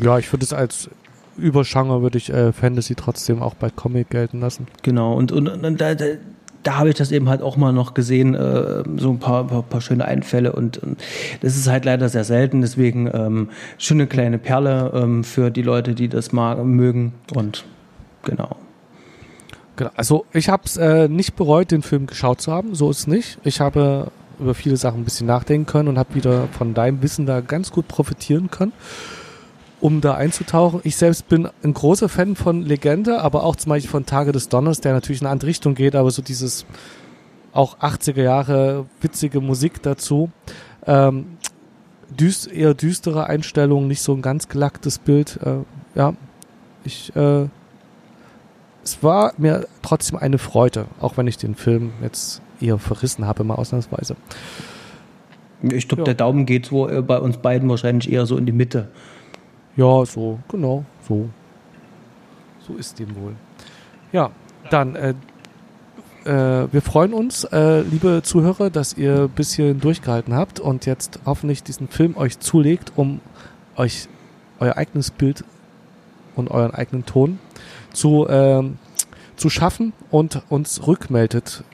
[0.00, 0.90] Ja, ich würde es als
[1.38, 4.66] Übergenre würde ich äh, Fantasy trotzdem auch bei Comic gelten lassen.
[4.82, 6.06] Genau, und, und, und da, da,
[6.66, 9.62] da habe ich das eben halt auch mal noch gesehen, äh, so ein paar, paar,
[9.62, 11.00] paar schöne Einfälle und, und
[11.40, 15.62] das ist halt leider sehr selten, deswegen ähm, schon eine kleine Perle ähm, für die
[15.62, 17.64] Leute, die das mag, mögen und
[18.24, 18.56] genau.
[19.76, 19.90] Genau.
[19.94, 22.74] Also ich habe es äh, nicht bereut, den Film geschaut zu haben.
[22.74, 23.38] So ist es nicht.
[23.44, 24.10] Ich habe
[24.40, 27.70] über viele Sachen ein bisschen nachdenken können und habe wieder von deinem Wissen da ganz
[27.70, 28.72] gut profitieren können,
[29.80, 30.80] um da einzutauchen.
[30.84, 34.48] Ich selbst bin ein großer Fan von Legende, aber auch zum Beispiel von Tage des
[34.48, 36.64] Donners, der natürlich in eine andere Richtung geht, aber so dieses
[37.52, 40.30] auch 80er Jahre witzige Musik dazu.
[40.86, 41.38] Ähm,
[42.10, 45.38] düst, eher düstere Einstellungen, nicht so ein ganz gelacktes Bild.
[45.44, 46.14] Äh, ja,
[46.84, 47.46] ich äh,
[48.84, 53.42] es war mir trotzdem eine Freude, auch wenn ich den Film jetzt eher verrissen habe,
[53.42, 54.14] mal ausnahmsweise.
[55.62, 56.04] Ich glaube, Ja.
[56.04, 58.88] der Daumen geht so äh, bei uns beiden wahrscheinlich eher so in die Mitte.
[59.76, 61.28] Ja, so, genau, so.
[62.66, 63.34] So ist dem wohl.
[64.10, 64.30] Ja,
[64.70, 65.14] dann, äh,
[66.24, 71.20] äh, wir freuen uns, äh, liebe Zuhörer, dass ihr ein bisschen durchgehalten habt und jetzt
[71.26, 73.20] hoffentlich diesen Film euch zulegt, um
[73.76, 74.08] euch
[74.58, 75.44] euer eigenes Bild
[76.34, 77.38] und euren eigenen Ton
[77.92, 78.78] zu, ähm,
[79.36, 81.64] zu schaffen und uns rückmeldet,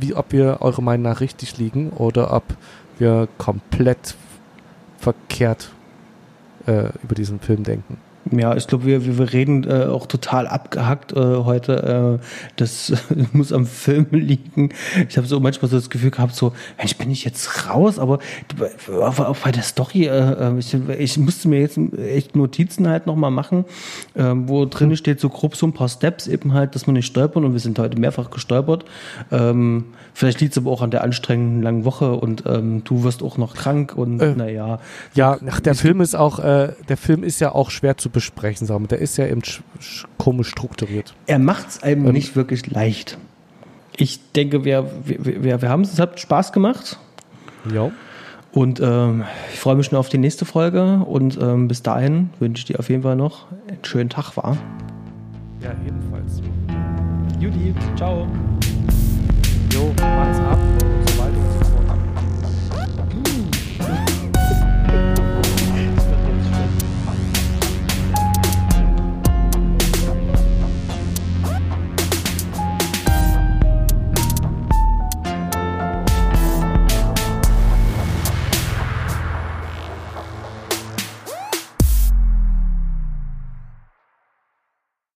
[0.00, 2.42] wie ob wir eure Meinung nach richtig liegen oder ob
[2.98, 4.16] wir komplett
[4.98, 5.70] verkehrt
[6.66, 7.98] äh, über diesen Film denken.
[8.32, 12.18] Ja, ich glaube, wir, wir, reden äh, auch total abgehackt äh, heute.
[12.20, 12.26] Äh,
[12.56, 12.92] das
[13.32, 14.70] muss am Film liegen.
[15.08, 17.98] Ich habe so manchmal so das Gefühl gehabt, so, Mensch, bin ich jetzt raus?
[17.98, 18.18] Aber
[19.00, 23.30] auch, auch bei der Story, äh, ich, ich musste mir jetzt echt Notizen halt nochmal
[23.30, 23.64] machen,
[24.14, 27.06] äh, wo drin steht so grob so ein paar Steps eben halt, dass man nicht
[27.06, 28.84] stolpern und wir sind heute mehrfach gestolpert.
[29.30, 29.84] Ähm,
[30.14, 33.38] vielleicht liegt es aber auch an der anstrengenden langen Woche und ähm, du wirst auch
[33.38, 34.80] noch krank und Äh, naja.
[35.14, 38.66] Ja, ach, der Film ist auch, äh, der Film ist ja auch schwer zu besprechen,
[38.66, 38.88] sagen.
[38.88, 41.14] Der ist ja eben sch sch komisch strukturiert.
[41.26, 42.12] er macht es einem Ähm.
[42.14, 43.18] nicht wirklich leicht.
[43.98, 46.98] Ich denke, wir, wir, wir, wir haben es, es hat Spaß gemacht
[47.72, 47.90] Ja.
[48.52, 52.60] und ähm, ich freue mich schon auf die nächste Folge und ähm, bis dahin wünsche
[52.60, 54.56] ich dir auf jeden Fall noch einen schönen Tag, war.
[55.62, 56.40] Ja, ebenfalls.
[57.40, 58.26] Judy, ciao.
[59.72, 61.05] Jo, mach's ab.